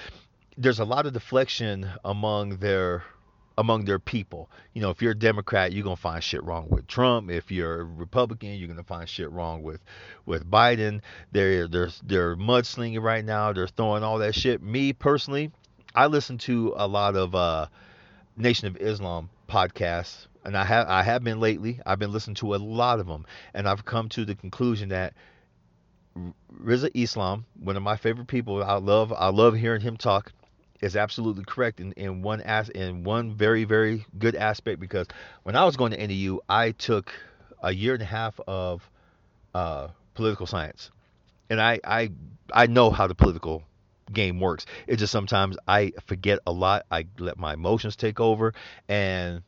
[0.56, 3.04] There's a lot of deflection among their
[3.58, 4.48] among their people.
[4.72, 7.28] You know, if you're a Democrat, you're gonna find shit wrong with Trump.
[7.28, 9.82] If you're a Republican, you're gonna find shit wrong with
[10.24, 11.00] with Biden.
[11.32, 13.52] They're they're they're mudslinging right now.
[13.52, 14.62] They're throwing all that shit.
[14.62, 15.50] Me personally,
[15.94, 17.66] I listen to a lot of uh,
[18.36, 21.80] Nation of Islam podcasts, and I have I have been lately.
[21.84, 25.14] I've been listening to a lot of them, and I've come to the conclusion that
[26.62, 30.32] Rizza Islam, one of my favorite people, I love I love hearing him talk,
[30.80, 35.06] is absolutely correct in, in one as in one very very good aspect because
[35.42, 37.12] when I was going to NAU, I took
[37.62, 38.88] a year and a half of
[39.54, 40.90] uh, political science,
[41.50, 42.10] and I I
[42.52, 43.64] I know how the political
[44.12, 44.66] game works.
[44.86, 46.86] It's just sometimes I forget a lot.
[46.90, 48.54] I let my emotions take over,
[48.88, 49.42] and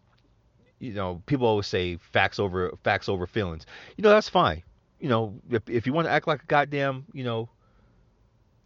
[0.79, 3.67] you know, people always say facts over facts over feelings.
[3.97, 4.63] You know, that's fine.
[4.99, 7.49] You know, if if you want to act like a goddamn, you know,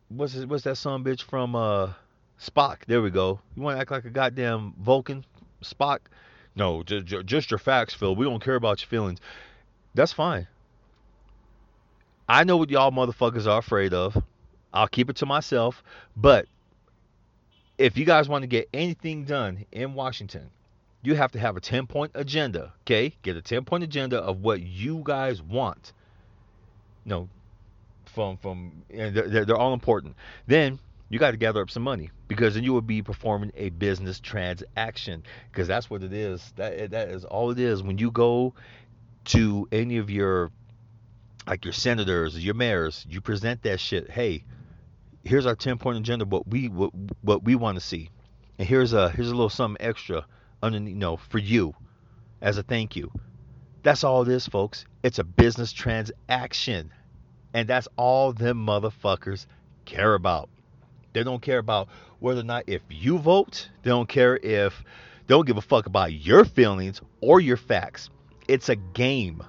[0.08, 1.92] what's what's that son bitch from uh
[2.40, 2.78] Spock?
[2.86, 3.40] There we go.
[3.54, 5.24] You want to act like a goddamn Vulcan,
[5.62, 6.00] Spock?
[6.56, 8.14] No, just just your facts, Phil.
[8.14, 9.20] We don't care about your feelings.
[9.94, 10.46] That's fine.
[12.28, 14.16] I know what y'all motherfuckers are afraid of.
[14.72, 15.82] I'll keep it to myself.
[16.16, 16.46] But
[17.78, 20.50] if you guys want to get anything done in Washington,
[21.02, 22.72] you have to have a 10 point agenda.
[22.82, 23.14] Okay?
[23.22, 25.92] Get a 10 point agenda of what you guys want.
[27.04, 27.28] No,
[28.06, 30.16] from, from, and they're, they're- they're all important.
[30.46, 30.78] Then
[31.14, 34.18] you got to gather up some money because then you will be performing a business
[34.18, 36.52] transaction because that's what it is.
[36.56, 37.84] That, eh, that is all it is.
[37.84, 38.52] When you go
[39.26, 40.50] to any of your
[41.46, 44.10] like your senators, your mayors, you present that shit.
[44.10, 44.42] Hey,
[45.22, 46.24] here's our 10 point agenda.
[46.24, 46.90] What we what,
[47.22, 48.10] what we want to see,
[48.58, 50.26] and here's a here's a little something extra
[50.64, 51.76] underneath, you know, for you
[52.42, 53.12] as a thank you.
[53.84, 54.84] That's all it is, folks.
[55.04, 56.90] It's a business transaction.
[57.52, 59.46] And that's all them motherfuckers
[59.84, 60.48] care about.
[61.14, 61.88] They don't care about
[62.18, 64.84] whether or not if you vote, they don't care if
[65.26, 68.10] they don't give a fuck about your feelings or your facts.
[68.46, 69.42] It's a game.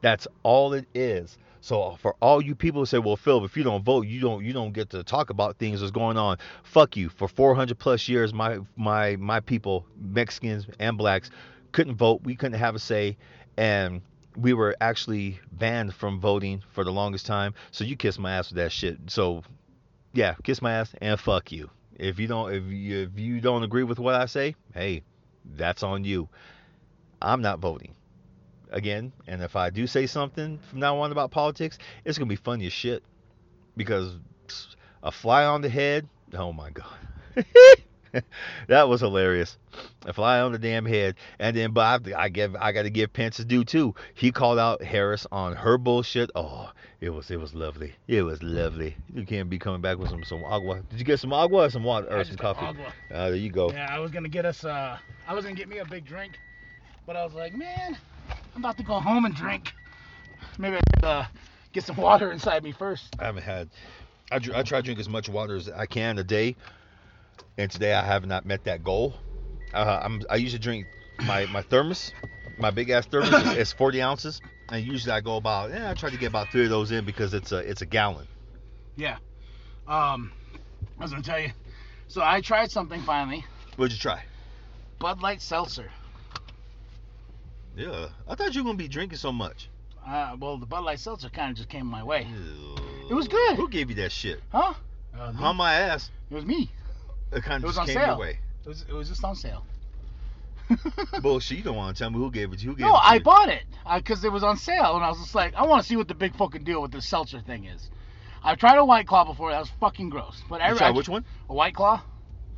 [0.00, 1.36] That's all it is.
[1.60, 4.20] So uh, for all you people who say, "Well, Phil, if you don't vote, you
[4.20, 7.08] don't you don't get to talk about things that's going on." Fuck you.
[7.08, 11.30] For 400 plus years, my my my people, Mexicans and blacks,
[11.70, 12.22] couldn't vote.
[12.24, 13.16] We couldn't have a say,
[13.56, 14.02] and
[14.36, 17.54] we were actually banned from voting for the longest time.
[17.70, 18.98] So you kiss my ass with that shit.
[19.06, 19.44] So
[20.12, 21.70] yeah, kiss my ass and fuck you.
[21.98, 25.02] If you don't if you, if you don't agree with what I say, hey,
[25.44, 26.28] that's on you.
[27.20, 27.94] I'm not voting
[28.70, 32.36] again, and if I do say something from now on about politics, it's gonna be
[32.36, 33.02] funny as shit
[33.76, 34.16] because
[35.02, 36.08] a fly on the head.
[36.34, 36.96] Oh my god.
[38.68, 39.56] that was hilarious.
[40.04, 43.12] A fly on the damn head, and then Bob, I, give I got to give
[43.12, 43.94] Pence his due too.
[44.14, 46.30] He called out Harris on her bullshit.
[46.34, 47.94] Oh, it was it was lovely.
[48.06, 48.96] It was lovely.
[49.14, 50.82] You can't be coming back with some some agua.
[50.90, 52.66] Did you get some agua or some water or some coffee?
[52.66, 52.92] agua.
[53.10, 53.70] Uh, there you go.
[53.70, 54.64] Yeah, I was gonna get us.
[54.64, 56.38] Uh, I was gonna get me a big drink,
[57.06, 57.96] but I was like, man,
[58.54, 59.72] I'm about to go home and drink.
[60.58, 61.24] Maybe I should uh,
[61.72, 63.16] get some water inside me first.
[63.18, 63.70] I haven't had.
[64.30, 66.56] I, I try to drink as much water as I can a day,
[67.58, 69.14] and today I have not met that goal.
[69.72, 70.86] Uh, I'm I usually drink
[71.24, 72.12] my my thermos,
[72.58, 75.94] my big ass thermos is, is 40 ounces, and usually I go about yeah I
[75.94, 78.26] try to get about three of those in because it's a it's a gallon.
[78.96, 79.16] Yeah.
[79.86, 80.32] Um,
[80.98, 81.50] I was gonna tell you.
[82.08, 83.44] So I tried something finally.
[83.76, 84.22] What'd you try?
[84.98, 85.90] Bud Light Seltzer.
[87.76, 89.68] Yeah, I thought you were gonna be drinking so much.
[90.06, 92.26] Uh, well, the Bud Light Seltzer kind of just came my way.
[92.30, 92.76] Ew.
[93.10, 93.56] It was good.
[93.56, 94.40] Who gave you that shit?
[94.50, 94.74] Huh?
[95.18, 95.32] Uh.
[95.38, 96.10] On my ass.
[96.30, 96.70] It was me.
[97.32, 98.06] It kind It was on came sale.
[98.08, 98.38] your way.
[98.64, 98.84] It was.
[98.88, 99.64] It was just on sale.
[101.22, 101.58] Bullshit.
[101.58, 102.70] You don't want to tell me who gave it to you.
[102.70, 103.20] Who gave No, it I you?
[103.20, 103.62] bought it
[103.96, 106.08] because it was on sale, and I was just like, I want to see what
[106.08, 107.90] the big fucking deal with this seltzer thing is.
[108.44, 109.50] I've tried a White Claw before.
[109.50, 110.42] That was fucking gross.
[110.48, 111.24] But I, tried I- which one?
[111.48, 112.02] A White Claw.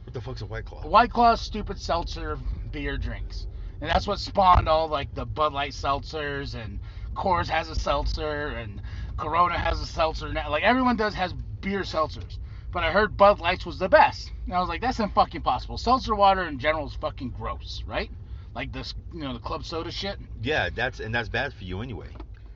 [0.05, 0.83] What the fuck's a white claw?
[0.85, 2.39] A White Claw stupid seltzer
[2.70, 3.47] beer drinks,
[3.81, 6.79] and that's what spawned all like the Bud Light seltzers and
[7.16, 8.83] Coors has a seltzer and
[9.16, 10.51] Corona has a seltzer now.
[10.51, 12.37] Like everyone does has beer seltzers.
[12.75, 14.33] But I heard Bud Lights was the best.
[14.47, 15.79] And I was like, that's not fucking possible.
[15.79, 18.11] Seltzer water in general is fucking gross, right?
[18.53, 20.18] Like this, you know, the club soda shit.
[20.43, 22.09] Yeah, that's and that's bad for you anyway.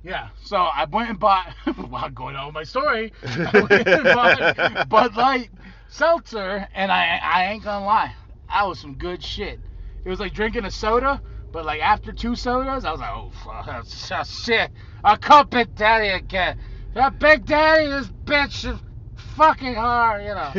[0.03, 1.55] Yeah, so I went and bought.
[1.89, 5.51] while going on with my story, I went and bought Bud Light
[5.89, 8.13] seltzer, and I I ain't gonna lie,
[8.53, 9.61] that was some good shit.
[10.05, 13.31] It was like drinking a soda, but like after two sodas, I was like, oh
[13.45, 14.73] fuck, that's shit.
[15.05, 16.57] A cup Big Daddy again.
[16.95, 18.81] That Big Daddy, this bitch is
[19.39, 20.53] fucking hard, you know.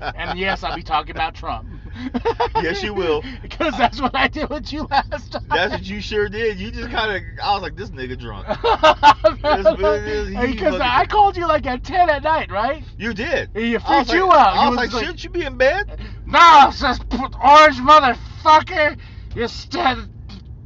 [0.16, 1.66] And yes, I'll be talking about Trump.
[2.62, 3.22] Yes, you will.
[3.42, 5.42] Because that's what I did with you last time.
[5.48, 6.58] That's what you sure did.
[6.58, 8.46] You just kind of, I was like, this nigga drunk.
[8.48, 10.28] what it is.
[10.28, 12.84] He Because I called you like at 10 at night, right?
[12.96, 13.50] You did.
[13.54, 14.54] You I was freaked you out.
[14.56, 16.00] I You was was like, like- shouldn't you be in bed?
[16.26, 18.98] No, it's just orange motherfucker.
[19.34, 20.08] You st-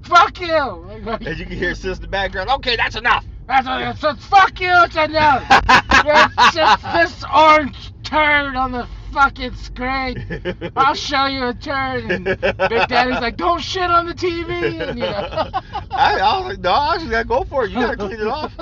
[0.03, 0.49] Fuck you.
[0.51, 2.51] And you can hear sis in the background.
[2.51, 3.25] Okay, that's enough.
[3.47, 4.19] That's what it said.
[4.21, 5.45] Fuck you, it's enough.
[5.49, 10.73] It's just this orange turd on the fucking screen.
[10.77, 12.11] I'll show you a turd.
[12.11, 14.51] And Big Daddy's like, don't shit on the TV.
[14.81, 15.51] And, you know.
[15.91, 17.71] I, I was like, no, I just gotta go for it.
[17.71, 18.53] You gotta clean it off.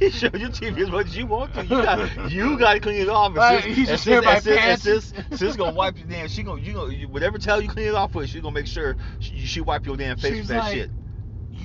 [0.00, 1.62] you show your TV as much as you want to.
[1.62, 3.28] You got, you gotta clean it off.
[3.28, 4.82] And Right, sis, and just sis, hear my and sis, and pants.
[4.82, 6.28] sis, sis gonna wipe your damn.
[6.28, 8.96] She gonna, you gonna, whatever towel you clean it off with, she gonna make sure
[9.20, 10.90] she, she wipe your damn face She's with that like, shit.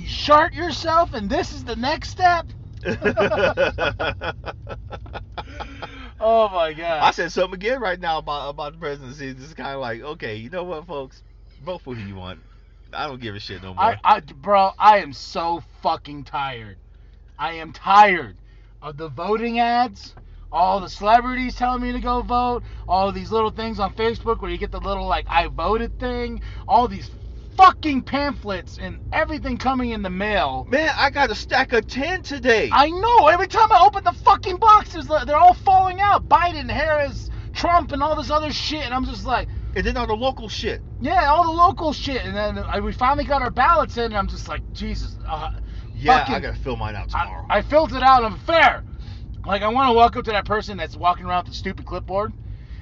[0.10, 2.48] Shart yourself, and this is the next step.
[6.22, 7.00] Oh my god.
[7.02, 9.30] I said something again right now about about the presidency.
[9.30, 11.24] It's kind of like, okay, you know what, folks,
[11.64, 12.40] vote for who you want.
[12.92, 13.84] I don't give a shit no more.
[13.84, 16.78] I, I, bro, I am so fucking tired.
[17.38, 18.36] I am tired
[18.82, 20.14] of the voting ads.
[20.52, 22.64] All the celebrities telling me to go vote.
[22.88, 26.42] All these little things on Facebook where you get the little like I voted thing.
[26.68, 27.10] All these
[27.60, 30.66] fucking pamphlets and everything coming in the mail.
[30.70, 32.70] Man, I got a stack of ten today.
[32.72, 33.28] I know.
[33.28, 36.30] Every time I open the fucking boxes, they're all falling out.
[36.30, 38.86] Biden, Harris, Trump, and all this other shit.
[38.86, 40.84] And I'm just like, and then all the local shit.
[41.02, 42.24] yeah, all the local shit.
[42.24, 45.18] And then I, we finally got our ballots in, and I'm just like, Jesus.
[45.28, 45.50] Uh,
[45.94, 47.46] Yeah, I fucking- gotta fill mine out tomorrow.
[47.50, 48.24] I, I filled it out.
[48.24, 48.84] I'm fair.
[49.46, 51.86] Like I want to walk up to that person that's walking around with the stupid
[51.86, 52.32] clipboard,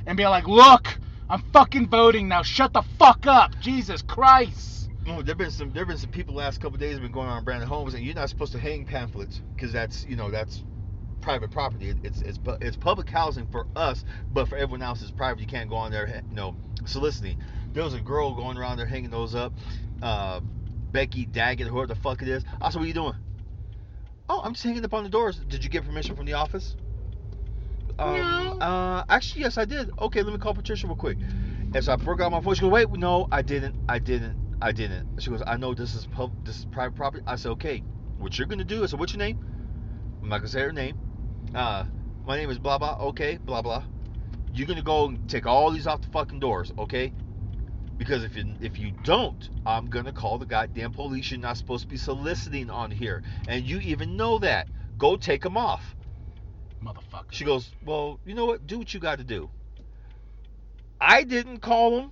[0.05, 0.99] and be like, "Look,
[1.29, 2.43] I'm fucking voting now.
[2.43, 6.39] Shut the fuck up, Jesus Christ." Oh, there've been some there've been some people the
[6.39, 8.85] last couple days have been going on Brannen Homes and you're not supposed to hang
[8.85, 10.63] pamphlets because that's you know that's
[11.21, 11.89] private property.
[11.89, 15.39] It, it's it's it's public housing for us, but for everyone else it's private.
[15.41, 16.55] You can't go on there you know
[16.85, 17.37] soliciting.
[17.73, 19.53] There was a girl going around there hanging those up.
[20.01, 20.41] Uh,
[20.91, 22.43] Becky Daggett, whoever the fuck it is.
[22.61, 23.15] I said, what are you doing?
[24.29, 25.37] Oh, I'm just hanging up on the doors.
[25.37, 26.75] Did you get permission from the office?
[27.99, 28.57] Um, No.
[28.59, 29.89] Uh, actually, yes, I did.
[29.99, 31.17] Okay, let me call Patricia real quick.
[31.73, 32.55] And so I broke out my phone.
[32.55, 33.75] She goes, wait, no, I didn't.
[33.89, 34.37] I didn't.
[34.61, 35.05] I didn't.
[35.19, 37.23] She goes, I know this is pub, this is private property.
[37.27, 37.83] I said, okay.
[38.17, 38.83] What you're gonna do?
[38.83, 39.37] I said, what's your name?
[40.23, 40.97] I'm not gonna say her name.
[41.53, 41.85] Uh,
[42.25, 42.95] my name is blah blah.
[43.09, 43.85] Okay, blah blah.
[44.53, 47.13] You're gonna go and take all these off the fucking doors, okay?
[47.97, 51.31] Because if you if you don't, I'm gonna call the goddamn police.
[51.31, 54.67] You're not supposed to be soliciting on here, and you even know that.
[54.97, 55.96] Go take them off.
[56.83, 57.31] Motherfucker.
[57.31, 58.67] She goes, well, you know what?
[58.67, 59.49] Do what you got to do.
[60.99, 62.11] I didn't call them.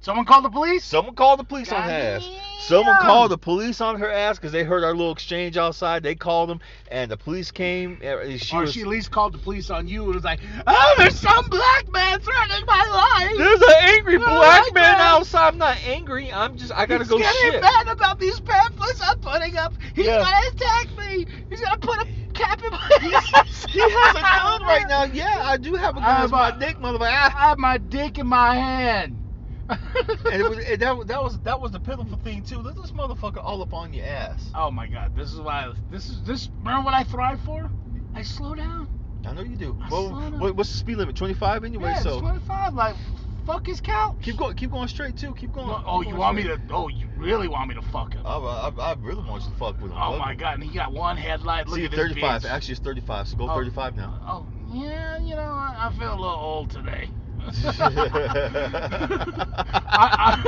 [0.00, 0.84] Someone called the police?
[0.84, 2.28] Someone called the police on her ass.
[2.60, 6.04] Someone called the police on her ass because they heard our little exchange outside.
[6.04, 6.60] They called them,
[6.92, 8.00] and the police came.
[8.04, 10.38] Uh, she or was, she at least called the police on you and was like,
[10.66, 13.36] oh, there's some black man threatening my life.
[13.36, 15.18] There's an angry Oh black my man God.
[15.20, 15.48] outside.
[15.48, 16.32] I'm not angry.
[16.32, 16.72] I'm just.
[16.72, 17.60] I gotta He's go getting shit.
[17.60, 19.74] mad about these pamphlets I'm putting up.
[19.94, 20.18] He's Yeah.
[20.18, 21.26] gonna attack me.
[21.50, 22.06] He's gonna put a
[22.36, 23.66] cap in my ass.
[23.68, 25.04] He has a gun right now.
[25.04, 26.22] Yeah, I do have a gun.
[26.22, 27.02] It's my but- dick, motherfucker.
[27.02, 29.18] I have my dick in my hand.
[30.32, 32.58] And, it was, and that, that was that was the pitiful thing too.
[32.58, 34.50] Look this motherfucker all up on your ass.
[34.54, 37.68] oh my god, this is why this is this remember what I thrive for?
[38.14, 38.88] I slow down.
[39.26, 39.76] I know you do.
[39.82, 40.38] I Well, saw that.
[40.40, 41.16] what, what's the speed limit?
[41.16, 41.90] 25 anyway.
[41.90, 42.74] yeah, so 25.
[42.74, 42.94] Like,
[43.46, 44.16] fuck his couch.
[44.22, 44.54] keep going.
[44.56, 45.34] Keep going straight too.
[45.34, 45.68] Keep going.
[45.68, 46.60] No, oh, keep oh, going you want me to?
[46.70, 48.26] Oh, you really want me to fuck him?
[48.26, 49.98] I, I, I really want you to fuck with him.
[49.98, 50.18] Oh bud.
[50.18, 51.68] my god, and he got one headlight.
[51.68, 52.42] Look See, at this 35.
[52.42, 52.50] bitch.
[52.50, 53.28] Actually, it's 35.
[53.28, 53.54] So go Oh.
[53.54, 54.20] 35 now.
[54.26, 57.08] Oh, yeah, you know, I, I feel a little old today.
[59.88, 60.42] I-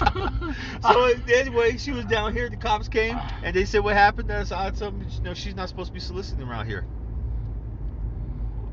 [0.83, 2.49] I- so anyway, she was down here.
[2.49, 4.29] The cops came and they said what happened.
[4.31, 6.85] That's I told them, you know, she's not supposed to be soliciting around here.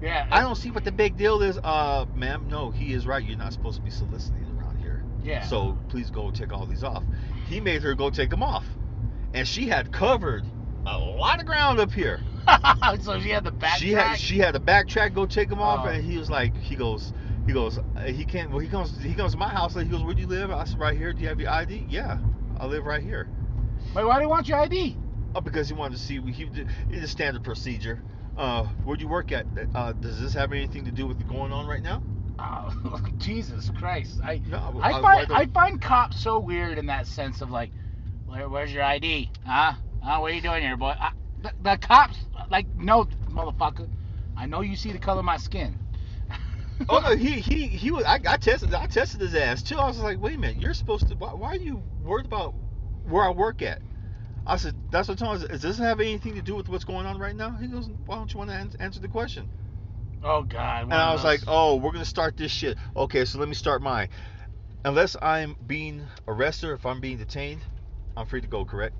[0.02, 1.58] Yeah, I don't see what the big deal is.
[1.58, 3.24] Uh, ma'am, no, he is right.
[3.24, 5.04] You're not supposed to be soliciting around here.
[5.24, 5.46] Yeah.
[5.46, 7.04] So please go take all these off.
[7.48, 8.66] He made her go take them off,
[9.34, 10.44] and she had covered
[10.86, 12.20] a lot of ground up here.
[13.02, 13.78] so she had the back.
[13.78, 15.90] She had she had to backtrack, go take them off, Oh.
[15.90, 17.12] and he was like, he goes,
[17.48, 18.50] he goes, uh, he can't.
[18.52, 19.76] Well, he comes, he comes to my house.
[19.76, 20.52] Like, he goes, where do you live?
[20.52, 21.12] I said, right here.
[21.14, 21.86] Do you have your ID?
[21.90, 22.18] Yeah,
[22.60, 23.28] I live right here.
[23.96, 24.98] Wait, why do you want your ID?
[25.36, 26.20] Oh, because he wanted to see.
[26.22, 28.02] He did- it's a standard procedure.
[28.38, 29.48] Uh, where do you work at?
[29.76, 32.04] Uh, does this have anything to do with going on right now?
[32.40, 32.72] Oh,
[33.20, 34.20] Jesus Christ!
[34.24, 37.52] I No, I I- find I I, find cops so weird in that sense of
[37.52, 37.72] like,
[38.26, 39.32] Where, where's your ID?
[39.46, 39.74] Huh?
[40.02, 40.20] Huh?
[40.22, 40.96] What are you doing here, boy?
[41.00, 42.18] I, the, the cops
[42.52, 43.90] like, no, motherfucker.
[44.38, 45.78] I know you see the color of my skin.
[46.90, 48.04] Oh no, he he he was.
[48.06, 49.78] I, I tested I tested his ass too.
[49.78, 51.16] I was like, wait a minute, you're supposed to.
[51.16, 52.56] Why, why are you worried about
[53.04, 53.82] where I work at?
[54.46, 55.48] I said, that's what I told him.
[55.48, 57.58] Does this have anything to do with what's going on right now?
[57.58, 59.50] He goes, why don't you want to an- answer the question?
[60.24, 60.84] Oh God.
[60.84, 62.78] And I was like, oh, we're gonna start this shit.
[62.96, 64.10] Okay, so let me start mine.
[64.86, 67.62] Unless I'm being arrested, or if I'm being detained,
[68.18, 68.66] I'm free to go.
[68.66, 68.96] Correct?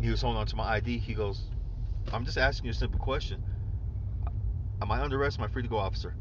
[0.00, 0.98] He was holding on to my ID.
[0.98, 1.42] He goes,
[2.12, 3.42] I'm just asking you a simple question.
[4.82, 5.38] Am I under arrest?
[5.38, 6.14] Am I free to go, officer?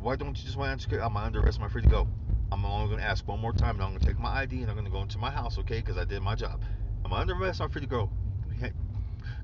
[0.00, 1.02] Why don't you just want to answer?
[1.02, 1.58] Am I under arrest?
[1.58, 2.08] Am I free to go?
[2.52, 4.76] I'm only gonna ask one more time, and I'm gonna take my ID and I'm
[4.76, 5.78] gonna go into my house, okay?
[5.78, 6.62] Because I did my job.
[7.04, 7.60] Am I under arrest?
[7.60, 8.10] I'm free to go?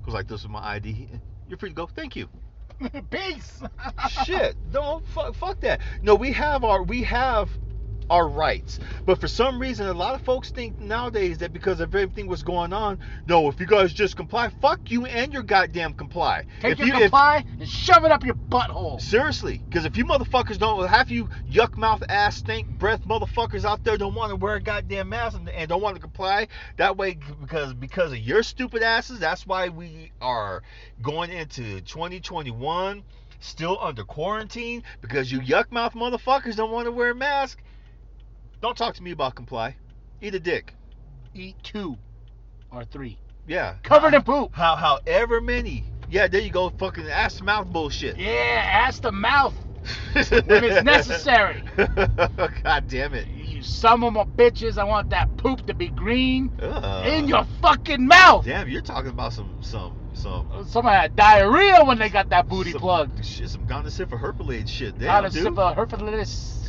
[0.04, 1.08] Goes like this with my ID.
[1.48, 1.86] You're free to go.
[1.86, 2.28] Thank you
[3.10, 3.62] peace.
[4.24, 7.48] shit no fuck, fuck that no we have our we have
[8.10, 11.94] our rights but for some reason a lot of folks think nowadays that because of
[11.94, 15.94] everything was going on no if you guys just comply fuck you and your goddamn
[15.94, 19.00] comply Take if your you if, comply and shove it up your butthole.
[19.00, 23.82] seriously because if you motherfuckers don't half you yuck mouth ass stink breath motherfuckers out
[23.84, 26.46] there don't want to wear a goddamn mask and, and don't want to comply
[26.76, 30.62] that way because because of your stupid asses that's why we are
[31.02, 33.04] going into 2021
[33.40, 37.62] still under quarantine because you yuck mouth motherfuckers don't want to wear a mask
[38.64, 39.76] don't talk to me about comply
[40.22, 40.74] eat a dick
[41.34, 41.98] Eat two
[42.72, 43.18] or three.
[43.46, 44.54] yeah Covered in poop.
[44.54, 49.12] how however many yeah there you go fucking ass to mouth bullshit Yeah, ass to
[49.12, 49.54] mouth.
[50.14, 51.62] When it's necessary.
[52.64, 53.28] God damn it.
[53.28, 57.06] You some of my bitches, I want that poop to be green Ugh.
[57.06, 58.46] in your fucking mouth.
[58.46, 62.72] Damn, you're talking about some some some Somebody had diarrhea when they got that booty
[62.72, 63.24] some, plugged.
[63.24, 64.98] Shit, some gonorrhea herpes shit.
[64.98, 65.42] Damn, Not a dude.
[65.42, 66.62] sip of herpes.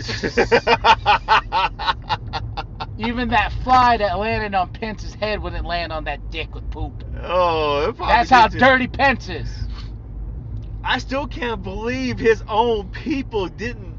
[2.97, 7.03] Even that fly that landed on Pence's head wouldn't land on that dick with poop.
[7.23, 9.49] oh, That's how dirty Pence is.
[10.83, 13.94] I still can't believe his own people didn't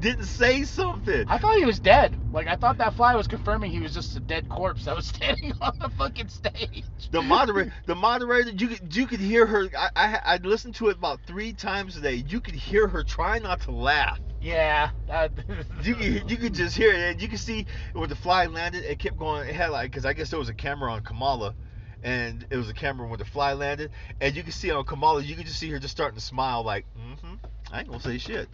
[0.00, 1.24] didn't say something.
[1.28, 2.16] I thought he was dead.
[2.32, 5.06] Like I thought that fly was confirming he was just a dead corpse that was
[5.14, 6.84] standing on the fucking stage.
[7.10, 9.68] The moderator, the moderator, you could you could hear her.
[9.76, 12.24] I, I I listened to it about three times today.
[12.28, 14.18] You could hear her try not to laugh.
[14.40, 14.90] Yeah.
[15.06, 15.32] that-
[15.82, 18.84] You can you could just hear it, and you could see when the fly landed,
[18.84, 19.48] it kept going.
[19.48, 21.54] It had like, because I guess there was a camera on Kamala,
[22.02, 23.90] and it was a camera when the fly landed,
[24.20, 26.62] and you can see on Kamala, you can just see her just starting to smile,
[26.62, 27.34] like, mm-hmm.
[27.72, 28.48] I ain't gonna say shit.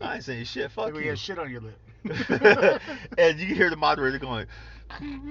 [0.00, 0.70] I ain't saying shit.
[0.70, 1.10] Fuck Like we you.
[1.10, 1.78] got shit on your lip.
[3.18, 4.46] and you can hear the moderator going,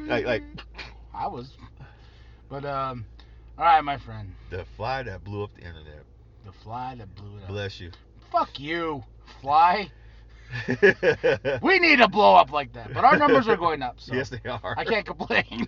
[0.08, 0.44] like, like
[1.14, 1.52] I was.
[2.50, 3.06] But um,
[3.58, 4.34] all right, my friend.
[4.50, 6.04] the fly that blew up the internet.
[6.46, 7.50] The fly that blew it up.
[7.50, 7.92] Bless you.
[8.32, 9.04] Fuck you,
[9.42, 9.90] fly.
[11.62, 14.00] We need to blow up like that, but our numbers are going up.
[14.00, 14.76] So yes, they are.
[14.78, 15.68] I can't complain.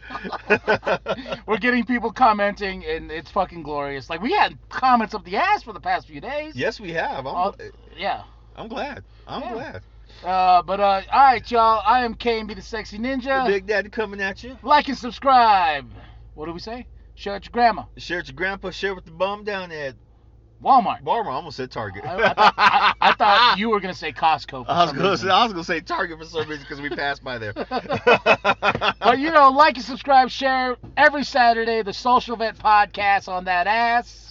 [1.47, 4.09] We're getting people commenting, and it's fucking glorious.
[4.09, 6.55] Like we had comments up the ass for the past few days.
[6.55, 7.25] Yes, we have.
[7.25, 7.51] I'm, Uh,
[7.97, 8.23] yeah.
[8.59, 9.03] I'm glad.
[9.25, 9.53] I'm Yeah.
[9.53, 9.81] glad.
[10.23, 11.81] Uh, but uh, all right, y'all.
[11.85, 13.45] I am KMB the Sexy Ninja.
[13.45, 14.57] The Big Daddy coming at you.
[14.61, 15.89] Like and subscribe.
[16.33, 16.85] What do we say?
[17.15, 17.83] Share it to your grandma.
[17.97, 18.71] Share it your grandpa.
[18.71, 19.95] Share it with the bum down at
[20.61, 21.03] Walmart.
[21.03, 21.27] Walmart.
[21.27, 22.03] I almost said Target.
[22.05, 24.65] I, I thought, I, I thought you were gonna say Costco.
[24.65, 25.27] For I was some gonna reason.
[25.29, 27.53] say I was gonna say Target for some reason because we passed by there.
[28.99, 33.67] but you know, like and subscribe, share every Saturday the Social Vent Podcast on that
[33.67, 34.28] ass.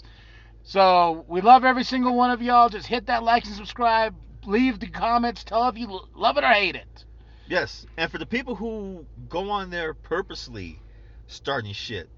[0.68, 2.68] So we love every single one of y'all.
[2.68, 4.14] Just hit that like and subscribe.
[4.44, 5.42] Leave the comments.
[5.42, 7.04] Tell if you love it or hate it.
[7.48, 10.78] yes, and for the people who go on there purposely
[11.26, 12.10] starting shit,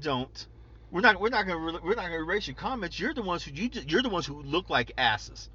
[0.00, 0.46] don't.
[0.90, 1.20] We're not.
[1.20, 1.58] We're not gonna.
[1.58, 2.98] re- We're not gonna erase your comments.
[2.98, 3.68] You're the ones who you.
[3.86, 5.50] You're the ones who look like asses.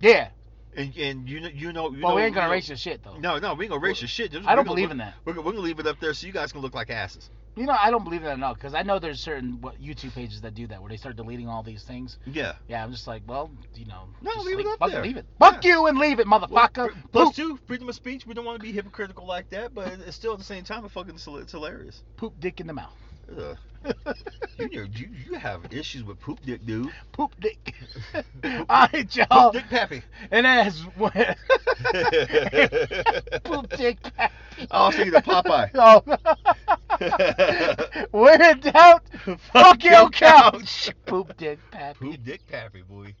[0.00, 0.28] Yeah.
[0.76, 1.90] And and you know you know.
[1.92, 3.16] You Well, know, we ain't gonna erase your shit though.
[3.16, 4.32] No, no, we ain't gonna erase your shit.
[4.32, 5.14] Just- I don't gonna- believe in that.
[5.24, 7.30] We're, we're gonna leave it up there so you guys can look like asses.
[7.54, 10.14] You know, I don't believe that at all because I know there's certain what, YouTube
[10.14, 12.16] pages that do that where they start deleting all these things.
[12.26, 12.54] Yeah.
[12.66, 15.02] Yeah, I'm just like, well, you know, No, leave it up fucking there.
[15.02, 15.26] leave it.
[15.38, 15.72] Fuck Yeah.
[15.72, 16.76] you and leave it, motherfucker.
[16.76, 18.26] Well, plus two, freedom of speech.
[18.26, 20.84] We don't want to be hypocritical like that, but it's still at the same time,
[20.86, 22.02] it's fucking it's hilarious.
[22.16, 22.94] poop dick in the mouth.
[23.38, 23.58] Ugh.
[24.58, 26.90] You, know, you you have issues with poop dick, dude.
[27.12, 27.74] Poop dick.
[28.68, 29.52] all right, y'all.
[29.52, 30.02] Poop dick pappy.
[30.30, 31.12] And as when
[33.44, 33.98] poop dick.
[34.70, 35.70] I was thinking the Popeye.
[35.74, 36.02] Oh.
[38.10, 39.02] when in doubt,
[39.52, 40.90] fuck your couch.
[41.06, 41.98] Poop dick, pappy.
[41.98, 43.14] Poop dick pappy, boy.